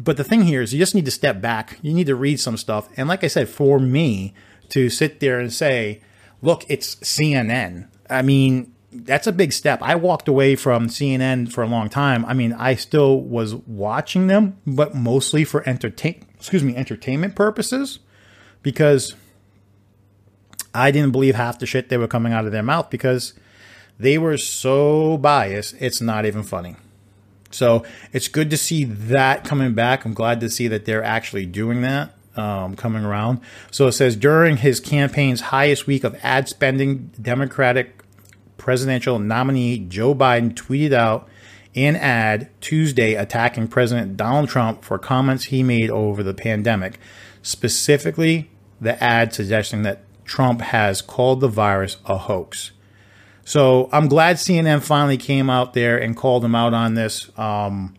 But 0.02 0.16
the 0.16 0.24
thing 0.24 0.42
here 0.42 0.62
is 0.62 0.72
you 0.72 0.78
just 0.78 0.94
need 0.94 1.04
to 1.04 1.10
step 1.10 1.40
back. 1.40 1.78
You 1.82 1.92
need 1.92 2.06
to 2.06 2.14
read 2.14 2.40
some 2.40 2.56
stuff. 2.56 2.88
And 2.96 3.08
like 3.08 3.22
I 3.22 3.26
said, 3.26 3.48
for 3.48 3.78
me 3.78 4.32
to 4.70 4.88
sit 4.88 5.20
there 5.20 5.38
and 5.38 5.52
say, 5.52 6.00
look, 6.40 6.64
it's 6.68 6.96
CNN. 6.96 7.88
I 8.08 8.22
mean, 8.22 8.72
that's 8.92 9.26
a 9.26 9.32
big 9.32 9.52
step. 9.52 9.80
I 9.82 9.94
walked 9.94 10.26
away 10.26 10.56
from 10.56 10.88
CNN 10.88 11.52
for 11.52 11.62
a 11.62 11.66
long 11.66 11.88
time. 11.88 12.24
I 12.24 12.34
mean, 12.34 12.52
I 12.54 12.74
still 12.74 13.20
was 13.20 13.54
watching 13.54 14.26
them, 14.26 14.56
but 14.66 14.94
mostly 14.94 15.44
for 15.44 15.68
entertain 15.68 16.24
excuse 16.40 16.64
me, 16.64 16.74
entertainment 16.74 17.34
purposes 17.34 17.98
because 18.62 19.14
I 20.74 20.90
didn't 20.90 21.12
believe 21.12 21.34
half 21.34 21.58
the 21.58 21.66
shit 21.66 21.90
they 21.90 21.98
were 21.98 22.08
coming 22.08 22.32
out 22.32 22.46
of 22.46 22.52
their 22.52 22.62
mouth 22.62 22.88
because 22.88 23.34
they 23.98 24.16
were 24.16 24.38
so 24.38 25.18
biased. 25.18 25.74
It's 25.78 26.00
not 26.00 26.24
even 26.24 26.42
funny. 26.42 26.76
So 27.50 27.84
it's 28.12 28.28
good 28.28 28.50
to 28.50 28.56
see 28.56 28.84
that 28.84 29.44
coming 29.44 29.74
back. 29.74 30.04
I'm 30.04 30.14
glad 30.14 30.40
to 30.40 30.50
see 30.50 30.68
that 30.68 30.84
they're 30.84 31.04
actually 31.04 31.46
doing 31.46 31.82
that. 31.82 32.14
Um, 32.36 32.76
coming 32.76 33.04
around. 33.04 33.40
So 33.72 33.88
it 33.88 33.92
says 33.92 34.14
during 34.14 34.58
his 34.58 34.78
campaign's 34.78 35.40
highest 35.40 35.88
week 35.88 36.04
of 36.04 36.16
ad 36.22 36.48
spending, 36.48 37.10
Democratic 37.20 38.04
presidential 38.56 39.18
nominee 39.18 39.78
Joe 39.78 40.14
Biden 40.14 40.54
tweeted 40.54 40.92
out 40.92 41.28
an 41.74 41.96
ad 41.96 42.48
Tuesday 42.60 43.14
attacking 43.14 43.68
President 43.68 44.16
Donald 44.16 44.48
Trump 44.48 44.84
for 44.84 44.98
comments 44.98 45.44
he 45.46 45.62
made 45.62 45.90
over 45.90 46.22
the 46.22 46.34
pandemic, 46.34 46.98
specifically 47.42 48.50
the 48.80 49.02
ad 49.02 49.34
suggesting 49.34 49.82
that 49.82 50.02
Trump 50.24 50.60
has 50.60 51.02
called 51.02 51.40
the 51.40 51.48
virus 51.48 51.96
a 52.06 52.16
hoax. 52.16 52.70
So 53.50 53.88
I'm 53.90 54.06
glad 54.06 54.36
CNN 54.36 54.80
finally 54.80 55.16
came 55.16 55.50
out 55.50 55.74
there 55.74 55.98
and 55.98 56.16
called 56.16 56.44
them 56.44 56.54
out 56.54 56.72
on 56.72 56.94
this. 56.94 57.36
Um, 57.36 57.96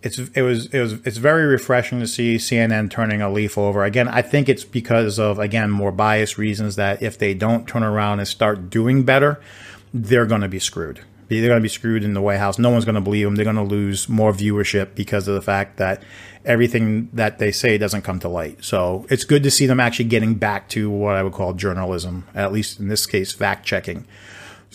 it's 0.00 0.16
it 0.16 0.42
was 0.42 0.66
it 0.66 0.78
was 0.78 0.92
it's 1.04 1.16
very 1.16 1.44
refreshing 1.44 1.98
to 1.98 2.06
see 2.06 2.36
CNN 2.36 2.88
turning 2.88 3.20
a 3.20 3.28
leaf 3.28 3.58
over. 3.58 3.82
Again, 3.82 4.06
I 4.06 4.22
think 4.22 4.48
it's 4.48 4.62
because 4.62 5.18
of 5.18 5.40
again 5.40 5.72
more 5.72 5.90
biased 5.90 6.38
reasons 6.38 6.76
that 6.76 7.02
if 7.02 7.18
they 7.18 7.34
don't 7.34 7.66
turn 7.66 7.82
around 7.82 8.20
and 8.20 8.28
start 8.28 8.70
doing 8.70 9.02
better, 9.02 9.40
they're 9.92 10.24
going 10.24 10.42
to 10.42 10.48
be 10.48 10.60
screwed. 10.60 11.00
They're 11.26 11.48
going 11.48 11.58
to 11.58 11.60
be 11.60 11.68
screwed 11.68 12.04
in 12.04 12.14
the 12.14 12.22
White 12.22 12.38
House. 12.38 12.56
No 12.56 12.70
one's 12.70 12.84
going 12.84 12.94
to 12.94 13.00
believe 13.00 13.26
them. 13.26 13.34
They're 13.34 13.42
going 13.44 13.56
to 13.56 13.64
lose 13.64 14.08
more 14.08 14.32
viewership 14.32 14.94
because 14.94 15.26
of 15.26 15.34
the 15.34 15.42
fact 15.42 15.78
that 15.78 16.00
everything 16.44 17.08
that 17.12 17.40
they 17.40 17.50
say 17.50 17.76
doesn't 17.76 18.02
come 18.02 18.20
to 18.20 18.28
light. 18.28 18.62
So 18.62 19.04
it's 19.10 19.24
good 19.24 19.42
to 19.42 19.50
see 19.50 19.66
them 19.66 19.80
actually 19.80 20.04
getting 20.04 20.36
back 20.36 20.68
to 20.68 20.88
what 20.88 21.16
I 21.16 21.24
would 21.24 21.32
call 21.32 21.54
journalism, 21.54 22.28
at 22.36 22.52
least 22.52 22.78
in 22.78 22.86
this 22.86 23.04
case, 23.04 23.32
fact 23.32 23.66
checking. 23.66 24.06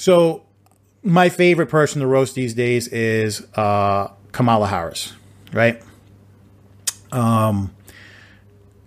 So 0.01 0.41
my 1.03 1.29
favorite 1.29 1.67
person 1.67 2.01
to 2.01 2.07
roast 2.07 2.33
these 2.33 2.55
days 2.55 2.87
is 2.87 3.45
uh, 3.53 4.07
Kamala 4.31 4.65
Harris, 4.65 5.13
right? 5.53 5.79
Um, 7.11 7.71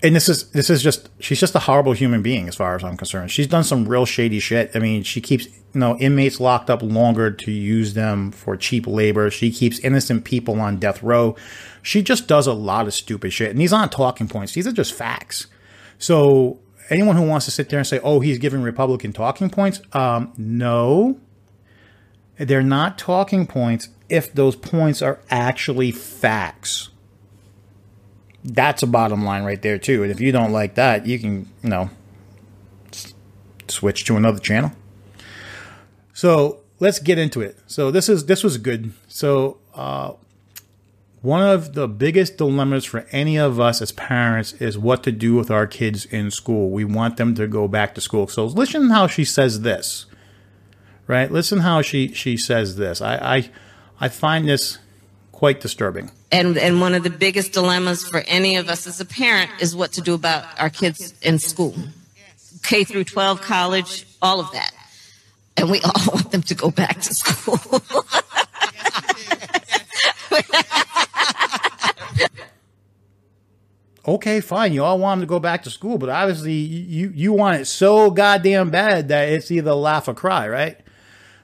and 0.02 0.16
this 0.16 0.28
is 0.28 0.50
this 0.50 0.70
is 0.70 0.82
just 0.82 1.08
she's 1.20 1.38
just 1.38 1.54
a 1.54 1.60
horrible 1.60 1.92
human 1.92 2.20
being 2.20 2.48
as 2.48 2.56
far 2.56 2.74
as 2.74 2.82
I'm 2.82 2.96
concerned. 2.96 3.30
She's 3.30 3.46
done 3.46 3.62
some 3.62 3.88
real 3.88 4.06
shady 4.06 4.40
shit. 4.40 4.72
I 4.74 4.80
mean, 4.80 5.04
she 5.04 5.20
keeps 5.20 5.46
you 5.46 5.52
know 5.74 5.96
inmates 5.98 6.40
locked 6.40 6.68
up 6.68 6.82
longer 6.82 7.30
to 7.30 7.52
use 7.52 7.94
them 7.94 8.32
for 8.32 8.56
cheap 8.56 8.84
labor. 8.84 9.30
She 9.30 9.52
keeps 9.52 9.78
innocent 9.78 10.24
people 10.24 10.60
on 10.60 10.78
death 10.78 11.00
row. 11.00 11.36
She 11.80 12.02
just 12.02 12.26
does 12.26 12.48
a 12.48 12.52
lot 12.52 12.88
of 12.88 12.92
stupid 12.92 13.32
shit. 13.32 13.52
And 13.52 13.60
these 13.60 13.72
aren't 13.72 13.92
talking 13.92 14.26
points. 14.26 14.54
These 14.54 14.66
are 14.66 14.72
just 14.72 14.92
facts. 14.92 15.46
So 15.96 16.58
anyone 16.90 17.16
who 17.16 17.26
wants 17.26 17.46
to 17.46 17.50
sit 17.50 17.68
there 17.68 17.78
and 17.78 17.86
say, 17.86 18.00
"Oh, 18.02 18.20
he's 18.20 18.38
giving 18.38 18.62
Republican 18.62 19.12
talking 19.12 19.50
points," 19.50 19.80
um, 19.92 20.32
no, 20.36 21.18
they're 22.38 22.62
not 22.62 22.98
talking 22.98 23.46
points 23.46 23.88
if 24.08 24.32
those 24.32 24.56
points 24.56 25.02
are 25.02 25.20
actually 25.30 25.90
facts. 25.90 26.90
That's 28.44 28.82
a 28.82 28.86
bottom 28.86 29.24
line 29.24 29.44
right 29.44 29.60
there 29.60 29.78
too. 29.78 30.02
And 30.02 30.12
if 30.12 30.20
you 30.20 30.30
don't 30.32 30.52
like 30.52 30.74
that, 30.74 31.06
you 31.06 31.18
can, 31.18 31.48
you 31.62 31.70
know, 31.70 31.90
switch 33.68 34.04
to 34.04 34.16
another 34.16 34.38
channel. 34.38 34.72
So 36.12 36.60
let's 36.78 36.98
get 36.98 37.18
into 37.18 37.40
it. 37.40 37.58
So 37.66 37.90
this 37.90 38.08
is 38.08 38.26
this 38.26 38.44
was 38.44 38.58
good. 38.58 38.92
So 39.08 39.58
uh, 39.74 40.12
one 41.24 41.42
of 41.42 41.72
the 41.72 41.88
biggest 41.88 42.36
dilemmas 42.36 42.84
for 42.84 43.06
any 43.10 43.38
of 43.38 43.58
us 43.58 43.80
as 43.80 43.92
parents 43.92 44.52
is 44.60 44.76
what 44.76 45.02
to 45.04 45.10
do 45.10 45.34
with 45.34 45.50
our 45.50 45.66
kids 45.66 46.04
in 46.04 46.30
school. 46.30 46.68
We 46.68 46.84
want 46.84 47.16
them 47.16 47.34
to 47.36 47.46
go 47.46 47.66
back 47.66 47.94
to 47.94 48.02
school. 48.02 48.28
So 48.28 48.44
listen 48.44 48.90
how 48.90 49.06
she 49.06 49.24
says 49.24 49.62
this. 49.62 50.04
Right? 51.06 51.32
Listen 51.32 51.60
how 51.60 51.80
she 51.80 52.12
she 52.12 52.36
says 52.36 52.76
this. 52.76 53.00
I 53.00 53.16
I, 53.16 53.50
I 54.00 54.08
find 54.10 54.46
this 54.46 54.76
quite 55.32 55.62
disturbing. 55.62 56.10
And 56.30 56.58
and 56.58 56.82
one 56.82 56.94
of 56.94 57.04
the 57.04 57.10
biggest 57.10 57.52
dilemmas 57.52 58.06
for 58.06 58.22
any 58.26 58.56
of 58.56 58.68
us 58.68 58.86
as 58.86 59.00
a 59.00 59.06
parent 59.06 59.50
is 59.60 59.74
what 59.74 59.92
to 59.92 60.02
do 60.02 60.12
about 60.12 60.44
our 60.60 60.68
kids 60.68 61.14
in 61.22 61.38
school. 61.38 61.74
K 62.62 62.84
through 62.84 63.04
12, 63.04 63.40
college, 63.40 64.06
all 64.20 64.40
of 64.40 64.52
that. 64.52 64.72
And 65.56 65.70
we 65.70 65.80
all 65.80 66.06
want 66.12 66.32
them 66.32 66.42
to 66.42 66.54
go 66.54 66.70
back 66.70 67.00
to 67.00 67.14
school. 67.14 67.80
okay, 74.06 74.40
fine. 74.40 74.72
You 74.72 74.84
all 74.84 74.98
want 74.98 75.20
them 75.20 75.26
to 75.26 75.30
go 75.30 75.38
back 75.38 75.62
to 75.64 75.70
school, 75.70 75.98
but 75.98 76.08
obviously 76.08 76.52
you 76.52 77.10
you 77.14 77.32
want 77.32 77.60
it 77.60 77.66
so 77.66 78.10
goddamn 78.10 78.70
bad 78.70 79.08
that 79.08 79.28
it's 79.28 79.50
either 79.50 79.74
laugh 79.74 80.08
or 80.08 80.14
cry, 80.14 80.48
right? 80.48 80.78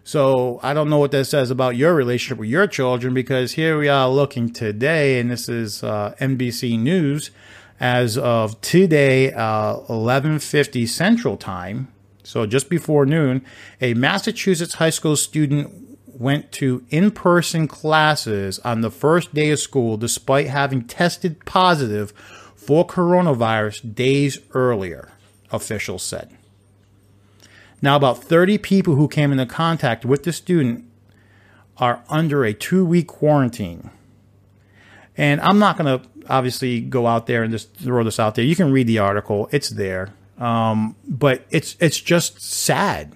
So 0.05 0.59
I 0.63 0.75
don't 0.75 0.91
know 0.91 0.99
what 0.99 1.13
that 1.13 1.27
says 1.27 1.51
about 1.51 1.77
your 1.77 1.95
relationship 1.95 2.39
with 2.39 2.49
your 2.49 2.67
children 2.67 3.15
because 3.15 3.53
here 3.53 3.79
we 3.79 3.89
are 3.89 4.09
looking 4.09 4.53
today, 4.53 5.21
and 5.21 5.31
this 5.31 5.49
is 5.49 5.85
uh, 5.85 6.15
NBC 6.21 6.79
News 6.79 7.31
as 7.79 8.19
of 8.19 8.61
today, 8.61 9.33
uh, 9.33 9.77
11:50 9.89 10.87
Central 10.87 11.37
Time. 11.37 11.89
So 12.23 12.47
just 12.47 12.69
before 12.69 13.07
noon, 13.07 13.43
a 13.81 13.95
Massachusetts 13.95 14.75
high 14.75 14.91
school 14.91 15.17
student 15.17 15.99
went 16.07 16.53
to 16.53 16.85
in-person 16.91 17.67
classes 17.67 18.59
on 18.59 18.83
the 18.83 18.91
first 18.91 19.33
day 19.33 19.51
of 19.51 19.59
school 19.59 19.97
despite 19.97 20.49
having 20.49 20.85
tested 20.85 21.43
positive 21.47 22.13
for 22.61 22.87
coronavirus 22.87 23.95
days 23.95 24.39
earlier, 24.53 25.09
officials 25.51 26.03
said. 26.03 26.31
Now, 27.81 27.97
about 27.97 28.23
30 28.23 28.59
people 28.59 28.97
who 28.97 29.09
came 29.09 29.33
into 29.33 29.47
contact 29.47 30.05
with 30.05 30.25
the 30.25 30.33
student 30.33 30.85
are 31.79 32.03
under 32.11 32.45
a 32.45 32.53
two 32.53 32.85
week 32.85 33.07
quarantine. 33.07 33.89
And 35.17 35.41
I'm 35.41 35.59
not 35.59 35.79
going 35.79 36.01
to 36.01 36.07
obviously 36.29 36.83
go 36.83 37.07
out 37.07 37.27
there 37.27 37.43
and 37.43 37.51
just 37.51 37.75
throw 37.77 38.05
this 38.05 38.21
out 38.21 38.35
there. 38.35 38.45
You 38.45 38.55
can 38.55 38.71
read 38.73 38.87
the 38.87 38.99
article, 38.99 39.49
it's 39.51 39.71
there. 39.71 40.13
Um, 40.37 40.97
but 41.09 41.47
it's 41.51 41.77
it's 41.81 42.01
just 42.01 42.41
sad. 42.41 43.15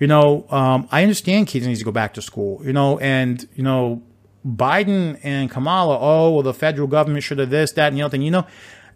You 0.00 0.06
know, 0.08 0.46
um, 0.50 0.88
I 0.92 1.02
understand 1.02 1.48
kids 1.48 1.66
need 1.66 1.76
to 1.76 1.84
go 1.84 1.90
back 1.90 2.14
to 2.14 2.22
school. 2.22 2.60
You 2.64 2.72
know, 2.72 2.98
and 2.98 3.48
you 3.54 3.62
know, 3.62 4.02
Biden 4.46 5.18
and 5.22 5.50
Kamala. 5.50 5.98
Oh, 6.00 6.30
well, 6.30 6.42
the 6.42 6.54
federal 6.54 6.88
government 6.88 7.24
should 7.24 7.38
have 7.38 7.50
this, 7.50 7.72
that, 7.72 7.88
and 7.88 7.96
the 7.96 8.02
other 8.02 8.12
thing. 8.12 8.22
You 8.22 8.30
know, 8.30 8.46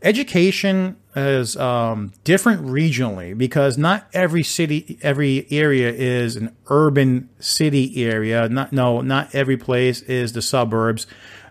education 0.02 0.96
is 1.14 1.56
um, 1.56 2.12
different 2.24 2.64
regionally 2.66 3.36
because 3.36 3.78
not 3.78 4.08
every 4.12 4.42
city, 4.42 4.98
every 5.02 5.46
area 5.50 5.90
is 5.90 6.36
an 6.36 6.54
urban 6.68 7.28
city 7.38 8.04
area. 8.04 8.48
Not 8.48 8.72
no, 8.72 9.00
not 9.00 9.34
every 9.34 9.56
place 9.56 10.02
is 10.02 10.32
the 10.32 10.42
suburbs. 10.42 11.06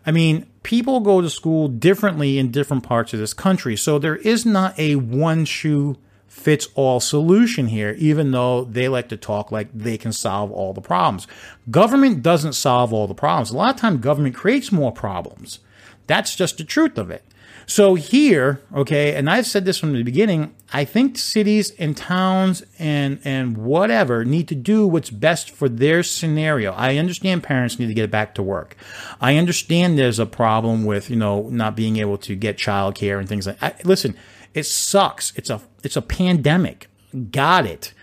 I 0.06 0.12
mean, 0.12 0.48
people 0.64 1.00
go 1.00 1.22
to 1.22 1.30
school 1.30 1.68
differently 1.68 2.40
in 2.40 2.52
different 2.52 2.84
parts 2.84 3.14
of 3.14 3.20
this 3.20 3.34
country, 3.34 3.76
so 3.76 4.00
there 4.00 4.16
is 4.18 4.46
not 4.46 4.78
a 4.80 4.96
one 4.96 5.46
shoe 5.46 5.98
fits 6.32 6.70
all 6.76 7.02
solution 7.02 7.68
here, 7.68 7.94
even 8.00 8.32
though 8.32 8.64
they 8.64 8.88
like 8.88 9.10
to 9.10 9.18
talk 9.18 9.52
like 9.52 9.68
they 9.74 9.98
can 9.98 10.14
solve 10.14 10.50
all 10.50 10.72
the 10.72 10.82
problems. 10.82 11.28
Government 11.70 12.24
doesn't 12.24 12.54
solve 12.54 12.94
all 12.94 13.06
the 13.06 13.14
problems. 13.14 13.52
A 13.52 13.58
lot 13.58 13.76
of 13.76 13.82
times, 13.82 14.00
government 14.00 14.34
creates 14.34 14.72
more 14.72 14.94
problems. 14.94 15.60
That's 16.08 16.34
just 16.36 16.58
the 16.58 16.64
truth 16.64 16.98
of 16.98 17.12
it. 17.12 17.24
So 17.68 17.96
here, 17.96 18.62
okay, 18.74 19.14
and 19.16 19.30
I've 19.30 19.46
said 19.46 19.66
this 19.66 19.78
from 19.78 19.94
the 19.94 20.04
beginning, 20.04 20.56
I 20.74 20.84
think 20.84 21.18
cities 21.18 21.72
and 21.78 21.96
towns 21.96 22.64
and 22.80 23.20
and 23.24 23.58
whatever 23.58 24.26
need 24.26 24.48
to 24.48 24.56
do 24.56 24.88
what's 24.88 25.10
best 25.10 25.52
for 25.52 25.70
their 25.70 26.02
scenario. 26.02 26.72
I 26.74 26.98
understand 26.98 27.44
parents 27.44 27.78
need 27.78 27.88
to 27.88 27.94
get 27.94 28.10
back 28.10 28.36
to 28.36 28.44
work. 28.44 28.76
I 29.20 29.36
understand 29.38 29.98
there's 29.98 30.20
a 30.20 30.26
problem 30.26 30.86
with, 30.86 31.10
you 31.10 31.18
know, 31.18 31.50
not 31.50 31.76
being 31.76 31.98
able 31.98 32.18
to 32.20 32.36
get 32.36 32.58
childcare 32.58 33.20
and 33.20 33.30
things 33.30 33.48
like 33.48 33.60
that. 33.60 33.86
Listen, 33.86 34.16
it 34.54 34.64
sucks. 34.64 35.34
It's 35.36 35.50
a 35.50 35.62
it's 35.84 35.96
a 35.96 36.02
pandemic. 36.02 36.88
Got 37.32 37.66
it. 37.66 37.94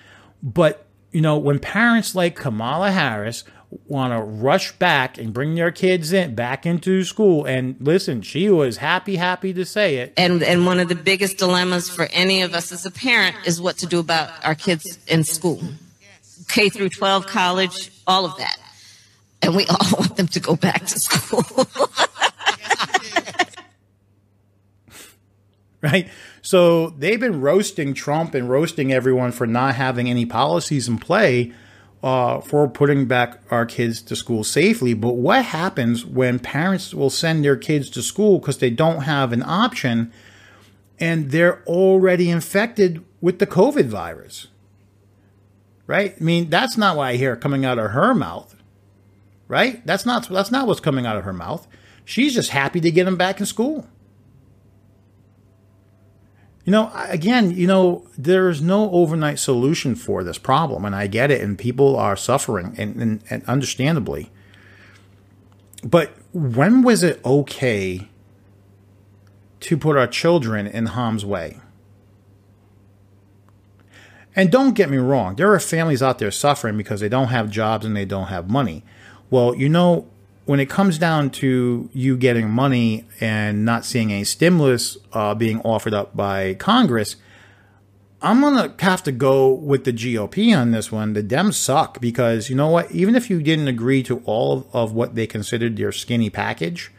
But, 0.43 0.87
you 1.13 1.21
know, 1.21 1.39
when 1.39 1.59
parents 1.59 2.15
like 2.15 2.37
Kamala 2.37 2.91
Harris 2.93 3.45
want 3.87 4.13
to 4.13 4.21
rush 4.21 4.73
back 4.73 5.19
and 5.19 5.33
bring 5.33 5.55
their 5.55 5.71
kids 5.71 6.13
in 6.13 6.35
back 6.35 6.65
into 6.65 7.05
school. 7.05 7.45
And 7.45 7.77
listen, 7.81 8.23
she 8.23 8.49
was 8.49 8.79
happy, 8.79 9.17
happy 9.17 9.53
to 9.53 9.65
say 9.65 9.97
it. 9.97 10.15
And 10.17 10.43
and 10.43 10.65
one 10.65 10.81
of 10.81 10.89
the 10.89 10.95
biggest 10.95 11.37
dilemmas 11.39 11.91
for 11.91 12.09
any 12.13 12.43
of 12.43 12.55
us 12.55 12.73
as 12.73 12.87
a 12.87 12.91
parent 12.91 13.37
is 13.45 13.61
what 13.61 13.79
to 13.79 13.87
do 13.87 13.99
about 13.99 14.31
our 14.45 14.55
kids 14.55 14.99
in 15.07 15.25
school, 15.25 15.61
K 16.49 16.71
through 16.71 16.89
12, 16.91 17.27
college, 17.27 17.91
all 18.07 18.25
of 18.25 18.37
that. 18.39 18.57
And 19.43 19.55
we 19.55 19.67
all 19.71 19.99
want 19.99 20.17
them 20.17 20.29
to 20.29 20.41
go 20.41 20.57
back 20.57 20.87
to 20.87 20.99
school. 20.99 21.45
right? 25.83 26.09
So 26.49 26.95
they've 26.97 27.21
been 27.21 27.43
roasting 27.43 27.93
Trump 27.93 28.35
and 28.35 28.49
roasting 28.49 28.91
everyone 28.91 29.33
for 29.33 29.47
not 29.47 29.75
having 29.75 30.09
any 30.09 30.25
policies 30.25 30.89
in 30.89 30.97
play 30.97 31.53
uh, 32.03 32.41
for 32.41 32.67
putting 32.67 33.05
back 33.05 33.43
our 33.51 33.67
kids 33.67 34.01
to 34.05 34.17
school 34.17 34.45
safely. 34.45 34.95
But 34.95 35.17
what 35.17 35.45
happens 35.45 36.07
when 36.07 36.39
parents 36.39 36.95
will 36.95 37.11
send 37.11 37.45
their 37.45 37.59
kids 37.59 37.91
to 37.91 38.03
school 38.03 38.39
because 38.39 38.57
they 38.57 38.71
don't 38.71 39.03
have 39.03 39.35
an 39.35 39.43
option 39.43 40.11
and 40.99 41.33
they're 41.33 41.63
already 41.67 42.31
infected 42.31 43.05
with 43.21 43.41
the 43.41 43.47
COVID 43.47 43.85
virus? 43.85 44.47
Right? 45.87 46.15
I 46.19 46.25
mean, 46.25 46.49
that's 46.49 46.79
not 46.79 46.97
what 46.97 47.09
I 47.09 47.17
hear 47.17 47.37
coming 47.37 47.67
out 47.67 47.79
of 47.79 47.91
her 47.91 48.15
mouth. 48.15 48.57
Right? 49.49 49.85
That's 49.87 50.07
not 50.07 50.27
that's 50.31 50.51
not 50.51 50.67
what's 50.67 50.81
coming 50.81 51.05
out 51.05 51.19
of 51.19 51.25
her 51.25 51.35
mouth. 51.35 51.69
She's 52.07 52.33
just 52.33 52.53
happy 52.53 52.81
to 52.81 52.91
get 52.91 53.05
them 53.05 53.17
back 53.17 53.39
in 53.39 53.45
school. 53.45 53.87
You 56.69 56.73
know, 56.73 56.93
again, 56.95 57.53
you 57.53 57.67
know, 57.67 58.07
there's 58.19 58.61
no 58.61 58.91
overnight 58.91 59.39
solution 59.39 59.95
for 59.95 60.23
this 60.23 60.37
problem, 60.37 60.85
and 60.85 60.95
I 60.95 61.07
get 61.07 61.31
it, 61.31 61.41
and 61.41 61.57
people 61.57 61.97
are 61.97 62.15
suffering, 62.15 62.75
and, 62.77 62.95
and, 62.97 63.23
and 63.31 63.43
understandably. 63.45 64.31
But 65.83 66.13
when 66.35 66.83
was 66.83 67.03
it 67.03 67.25
okay 67.25 68.11
to 69.61 69.79
put 69.79 69.97
our 69.97 70.07
children 70.07 70.67
in 70.67 70.85
harm's 70.85 71.25
way? 71.25 71.59
And 74.37 74.53
don't 74.53 74.75
get 74.75 74.91
me 74.91 74.99
wrong, 74.99 75.37
there 75.37 75.51
are 75.51 75.61
families 75.61 76.03
out 76.03 76.19
there 76.19 76.31
suffering 76.31 76.77
because 76.77 77.01
they 77.01 77.09
don't 77.09 77.29
have 77.29 77.49
jobs 77.49 77.87
and 77.87 77.97
they 77.97 78.05
don't 78.05 78.27
have 78.27 78.51
money. 78.51 78.85
Well, 79.31 79.55
you 79.55 79.71
know, 79.71 80.07
when 80.49 80.61
it 80.61 80.71
comes 80.71 80.97
down 80.97 81.29
to 81.29 81.91
you 81.93 82.17
getting 82.17 82.49
money 82.49 83.05
and 83.21 83.67
not 83.67 83.85
seeing 83.85 84.11
any 84.11 84.25
stimulus 84.25 84.97
uh, 85.13 85.35
being 85.35 85.61
offered 85.61 85.93
up 85.93 86.17
by 86.17 86.55
Congress, 86.55 87.17
I'm 88.23 88.41
gonna 88.41 88.75
have 88.79 89.03
to 89.03 89.13
go 89.13 89.53
with 89.53 89.85
the 89.85 89.93
GOP 89.93 90.57
on 90.57 90.71
this 90.71 90.91
one. 90.91 91.13
The 91.13 91.23
Dems 91.23 91.53
suck 91.53 92.01
because 92.01 92.49
you 92.49 92.57
know 92.57 92.69
what? 92.69 92.91
Even 92.91 93.15
if 93.15 93.29
you 93.29 93.43
didn't 93.43 93.69
agree 93.69 94.03
to 94.05 94.23
all 94.25 94.53
of, 94.55 94.67
of 94.75 94.93
what 94.95 95.15
they 95.15 95.27
considered 95.27 95.77
their 95.77 95.93
skinny 95.93 96.31
package, 96.31 96.91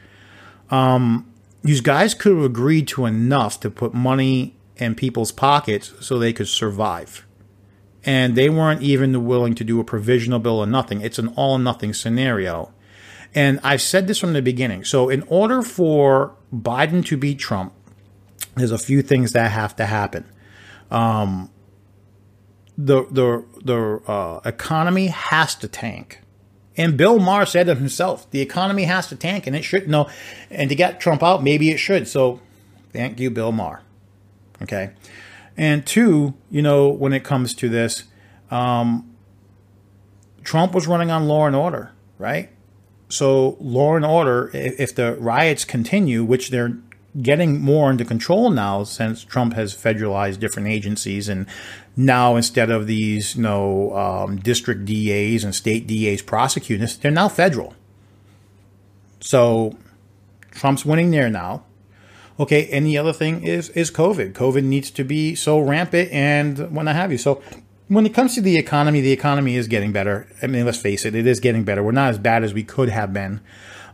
um, 0.69 1.33
these 1.63 1.81
guys 1.81 2.13
could 2.13 2.35
have 2.35 2.45
agreed 2.45 2.87
to 2.89 3.07
enough 3.07 3.59
to 3.61 3.71
put 3.71 3.95
money 3.95 4.55
in 4.77 4.93
people's 4.93 5.31
pockets 5.31 5.91
so 6.01 6.19
they 6.19 6.33
could 6.33 6.47
survive. 6.47 7.25
And 8.05 8.35
they 8.35 8.47
weren't 8.47 8.83
even 8.83 9.25
willing 9.25 9.55
to 9.55 9.63
do 9.63 9.79
a 9.79 9.83
provisional 9.83 10.37
bill 10.37 10.59
or 10.59 10.67
nothing. 10.67 11.01
It's 11.01 11.17
an 11.17 11.29
all 11.29 11.57
nothing 11.57 11.95
scenario. 11.95 12.71
And 13.35 13.59
I've 13.63 13.81
said 13.81 14.07
this 14.07 14.17
from 14.17 14.33
the 14.33 14.41
beginning. 14.41 14.83
So, 14.83 15.09
in 15.09 15.23
order 15.23 15.61
for 15.61 16.35
Biden 16.53 17.05
to 17.05 17.17
beat 17.17 17.37
Trump, 17.37 17.73
there's 18.55 18.71
a 18.71 18.77
few 18.77 19.01
things 19.01 19.33
that 19.33 19.51
have 19.51 19.75
to 19.75 19.85
happen. 19.85 20.25
Um, 20.89 21.51
the 22.77 23.03
the 23.11 23.45
the 23.63 24.01
uh, 24.11 24.39
economy 24.45 25.07
has 25.07 25.53
to 25.55 25.67
tank, 25.67 26.21
and 26.75 26.97
Bill 26.97 27.19
Maher 27.19 27.45
said 27.45 27.67
it 27.67 27.77
himself. 27.77 28.29
The 28.31 28.41
economy 28.41 28.85
has 28.85 29.07
to 29.07 29.15
tank, 29.15 29.45
and 29.45 29.55
it 29.55 29.63
should. 29.63 29.87
No, 29.87 30.09
and 30.49 30.69
to 30.69 30.75
get 30.75 30.99
Trump 30.99 31.21
out, 31.21 31.43
maybe 31.43 31.69
it 31.69 31.77
should. 31.77 32.07
So, 32.07 32.39
thank 32.91 33.19
you, 33.19 33.29
Bill 33.29 33.51
Maher. 33.51 33.81
Okay, 34.63 34.91
and 35.55 35.85
two, 35.85 36.33
you 36.49 36.61
know, 36.61 36.89
when 36.89 37.13
it 37.13 37.23
comes 37.23 37.53
to 37.55 37.69
this, 37.69 38.05
um, 38.49 39.13
Trump 40.43 40.73
was 40.73 40.87
running 40.87 41.11
on 41.11 41.27
law 41.27 41.45
and 41.45 41.55
order, 41.55 41.91
right? 42.17 42.49
So 43.09 43.57
law 43.59 43.95
and 43.95 44.05
order, 44.05 44.51
if 44.53 44.93
the 44.93 45.15
riots 45.15 45.65
continue, 45.65 46.23
which 46.23 46.51
they're 46.51 46.77
getting 47.21 47.59
more 47.59 47.89
under 47.89 48.05
control 48.05 48.51
now 48.51 48.83
since 48.83 49.23
Trump 49.23 49.53
has 49.53 49.75
federalized 49.75 50.39
different 50.39 50.67
agencies 50.67 51.27
and 51.27 51.47
now 51.97 52.35
instead 52.35 52.69
of 52.69 52.85
these 52.85 53.35
you 53.35 53.41
know 53.41 53.95
um, 53.97 54.37
district 54.37 54.85
DAs 54.85 55.43
and 55.43 55.55
state 55.55 55.87
DAs 55.87 56.21
prosecuting 56.21 56.87
they're 57.01 57.11
now 57.11 57.27
federal. 57.27 57.73
So 59.19 59.75
Trump's 60.51 60.85
winning 60.85 61.11
there 61.11 61.29
now. 61.29 61.63
Okay, 62.39 62.69
and 62.69 62.85
the 62.85 62.97
other 62.97 63.11
thing 63.11 63.43
is 63.43 63.69
is 63.69 63.91
COVID. 63.91 64.33
COVID 64.33 64.63
needs 64.63 64.91
to 64.91 65.03
be 65.03 65.35
so 65.35 65.59
rampant 65.59 66.11
and 66.11 66.71
what 66.71 66.87
have 66.87 67.11
you. 67.11 67.17
So 67.17 67.41
when 67.89 68.05
it 68.05 68.13
comes 68.13 68.35
to 68.35 68.41
the 68.41 68.57
economy, 68.57 69.01
the 69.01 69.11
economy 69.11 69.55
is 69.55 69.67
getting 69.67 69.91
better. 69.91 70.27
I 70.41 70.47
mean, 70.47 70.65
let's 70.65 70.77
face 70.77 71.05
it, 71.05 71.15
it 71.15 71.27
is 71.27 71.39
getting 71.39 71.63
better. 71.63 71.83
We're 71.83 71.91
not 71.91 72.11
as 72.11 72.19
bad 72.19 72.43
as 72.43 72.53
we 72.53 72.63
could 72.63 72.89
have 72.89 73.11
been. 73.11 73.41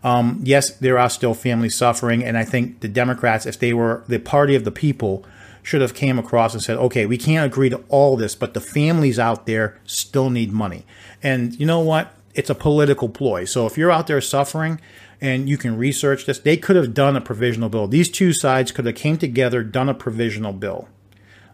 Um, 0.03 0.41
yes, 0.43 0.69
there 0.69 0.99
are 0.99 1.09
still 1.09 1.33
families 1.33 1.75
suffering, 1.75 2.23
and 2.23 2.37
I 2.37 2.43
think 2.43 2.81
the 2.81 2.87
Democrats, 2.87 3.45
if 3.45 3.57
they 3.57 3.73
were 3.73 4.03
the 4.07 4.19
party 4.19 4.53
of 4.53 4.65
the 4.65 4.71
people, 4.71 5.25
should 5.63 5.81
have 5.81 5.95
came 5.95 6.19
across 6.19 6.53
and 6.53 6.61
said, 6.61 6.77
"Okay, 6.77 7.07
we 7.07 7.17
can't 7.17 7.45
agree 7.51 7.69
to 7.69 7.81
all 7.89 8.15
this, 8.15 8.35
but 8.35 8.53
the 8.53 8.61
families 8.61 9.17
out 9.17 9.47
there 9.47 9.79
still 9.85 10.29
need 10.29 10.51
money." 10.51 10.85
And 11.23 11.59
you 11.59 11.65
know 11.65 11.79
what? 11.79 12.13
It's 12.35 12.51
a 12.51 12.55
political 12.55 13.09
ploy. 13.09 13.45
So 13.45 13.65
if 13.65 13.77
you're 13.77 13.91
out 13.91 14.07
there 14.07 14.21
suffering 14.21 14.79
and 15.21 15.49
you 15.49 15.57
can 15.57 15.77
research 15.77 16.25
this, 16.25 16.37
they 16.37 16.57
could 16.57 16.75
have 16.75 16.93
done 16.93 17.15
a 17.15 17.21
provisional 17.21 17.69
bill. 17.69 17.87
These 17.87 18.09
two 18.09 18.33
sides 18.33 18.71
could 18.71 18.85
have 18.85 18.95
came 18.95 19.17
together, 19.17 19.63
done 19.63 19.89
a 19.89 19.93
provisional 19.95 20.53
bill. 20.53 20.89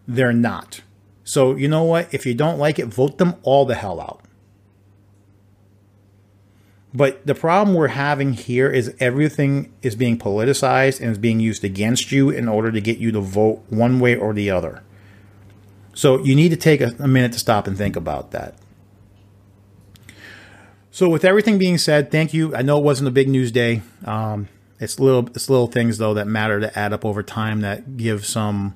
They're 0.08 0.34
not. 0.34 0.82
So 1.24 1.56
you 1.56 1.68
know 1.68 1.84
what? 1.84 2.14
If 2.14 2.26
you 2.26 2.34
don't 2.34 2.58
like 2.58 2.80
it, 2.80 2.86
vote 2.88 3.18
them 3.18 3.36
all 3.44 3.66
the 3.66 3.76
hell 3.76 4.00
out. 4.00 4.22
But 6.94 7.26
the 7.26 7.36
problem 7.36 7.76
we're 7.76 7.88
having 7.88 8.34
here 8.34 8.70
is 8.70 8.94
everything 9.00 9.72
is 9.82 9.96
being 9.96 10.18
politicized 10.18 11.00
and 11.00 11.10
is 11.12 11.18
being 11.18 11.40
used 11.40 11.64
against 11.64 12.12
you 12.12 12.30
in 12.30 12.50
order 12.50 12.72
to 12.72 12.82
get 12.82 12.98
you 12.98 13.12
to 13.14 13.22
vote 13.22 13.64
one 13.70 14.00
way 14.00 14.16
or 14.16 14.34
the 14.34 14.50
other. 14.50 14.84
So 15.94 16.22
you 16.24 16.36
need 16.36 16.50
to 16.50 16.58
take 16.58 16.82
a, 16.82 16.92
a 17.00 17.08
minute 17.08 17.32
to 17.34 17.40
stop 17.40 17.66
and 17.68 17.78
think 17.78 17.96
about 17.96 18.32
that. 18.32 18.56
So 20.90 21.08
with 21.08 21.24
everything 21.24 21.58
being 21.58 21.78
said, 21.78 22.12
thank 22.12 22.34
you. 22.34 22.54
I 22.54 22.62
know 22.62 22.78
it 22.78 22.84
wasn't 22.84 23.08
a 23.08 23.12
big 23.12 23.30
news 23.30 23.52
day. 23.52 23.82
Um, 24.04 24.50
it's 24.80 25.00
little 25.00 25.28
it's 25.28 25.50
little 25.50 25.68
things 25.68 25.98
though 25.98 26.16
that 26.16 26.28
matter 26.28 26.60
to 26.60 26.78
add 26.78 26.92
up 26.92 27.06
over 27.06 27.24
time 27.24 27.62
that 27.62 27.96
give 27.96 28.26
some 28.26 28.76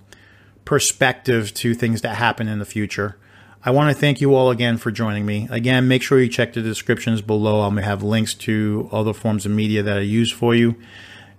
perspective 0.65 1.53
to 1.53 1.73
things 1.73 2.01
that 2.01 2.15
happen 2.15 2.47
in 2.47 2.59
the 2.59 2.65
future. 2.65 3.17
I 3.63 3.71
want 3.71 3.95
to 3.95 3.99
thank 3.99 4.21
you 4.21 4.35
all 4.35 4.51
again 4.51 4.77
for 4.77 4.91
joining 4.91 5.25
me. 5.25 5.47
Again, 5.49 5.87
make 5.87 6.03
sure 6.03 6.19
you 6.19 6.29
check 6.29 6.53
the 6.53 6.61
descriptions 6.61 7.21
below. 7.21 7.61
I'm 7.61 7.73
going 7.73 7.83
to 7.83 7.89
have 7.89 8.03
links 8.03 8.33
to 8.35 8.89
other 8.91 9.13
forms 9.13 9.45
of 9.45 9.51
media 9.51 9.81
that 9.81 9.97
I 9.97 10.01
use 10.01 10.31
for 10.31 10.53
you. 10.53 10.75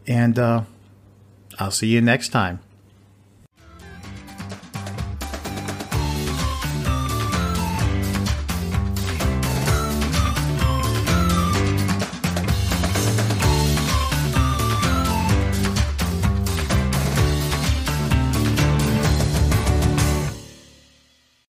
And 0.08 0.38
uh, 0.38 0.62
I'll 1.58 1.70
see 1.70 1.86
you 1.88 2.00
next 2.00 2.30
time. 2.30 2.60